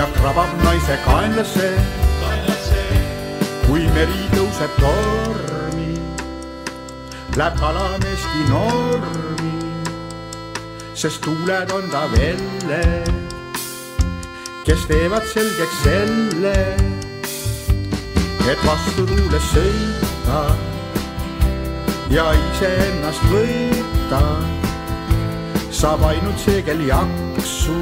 ja 0.00 0.08
krabab 0.16 0.58
naise 0.64 1.00
kaenlasse. 1.04 1.70
Kui 3.76 3.88
meri 3.92 4.22
tõuseb 4.32 4.76
tormi, 4.80 5.90
läheb 7.36 7.56
kalameeski 7.60 8.44
normi, 8.48 9.50
sest 10.96 11.20
tuuled 11.26 11.74
on 11.76 11.84
ta 11.92 12.06
velle, 12.14 12.78
kes 14.64 14.86
teevad 14.88 15.28
selgeks 15.28 15.82
selle 15.82 16.54
et 18.46 18.64
vastu 18.64 19.04
tuules 19.10 19.50
sõita 19.50 20.40
ja 22.16 22.30
iseennast 22.46 23.28
võita 23.28 24.22
saab 25.82 26.08
ainult 26.14 26.40
see, 26.46 26.64
kel 26.64 26.80
jaksu, 26.88 27.76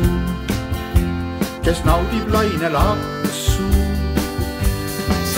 kes 1.62 1.86
naudib 1.86 2.34
lainelaksu. 2.34 3.74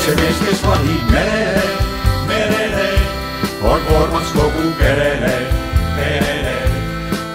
See 0.07 0.14
mees, 0.14 0.38
kes 0.46 0.61
vahib 0.62 1.07
merele, 1.11 1.62
merele, 2.28 2.90
on 3.70 3.80
koormaks 3.88 4.28
kogu 4.36 4.66
perele, 4.78 5.32
perele. 5.96 6.59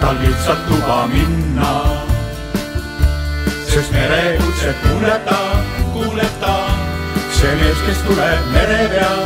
tal 0.00 0.16
lihtsalt 0.22 0.70
luba 0.70 1.00
minna, 1.12 1.72
sest 3.68 3.92
merekutset 3.92 4.80
kuuleb 4.84 5.26
ta, 5.28 5.40
kuuleb 5.96 6.38
ta 6.44 6.54
see 7.36 7.52
mees, 7.60 7.82
kes 7.88 8.00
tuleb 8.06 8.48
mere 8.54 8.80
peal, 8.94 9.20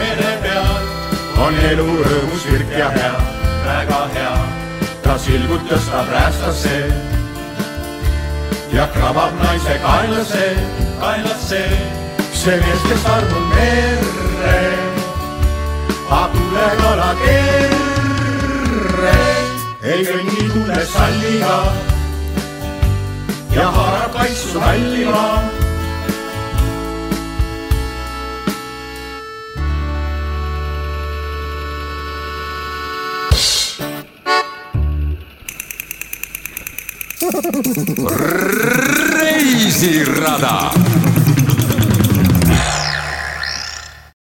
mere 0.00 0.34
peal, 0.42 0.90
on 1.46 1.62
elu 1.70 1.86
rõõmus, 2.00 2.48
virk 2.50 2.74
ja 2.80 2.90
hea, 2.96 3.14
väga 3.68 4.02
hea. 4.16 4.34
ta 5.06 5.14
silgud 5.22 5.62
tõstab 5.70 6.10
räästasse 6.16 6.76
ja 8.74 8.90
krabab 8.98 9.38
naise 9.44 9.78
kaenlasse, 9.86 10.52
kaenlasse. 10.98 11.64
See 12.38 12.56
mees, 12.62 12.82
kes 12.88 13.04
armub 13.12 13.46
merre, 13.50 14.58
ajab 16.16 16.30
tulekala 16.34 17.08
kerre, 17.22 19.16
ei 19.82 20.04
kõnni 20.06 20.44
tuules 20.52 20.92
salliga 20.92 21.56
ja 23.56 23.66
haarab 23.74 24.14
kaitsu 24.14 24.62
hallima 24.62 25.26
reisirada 39.18 40.56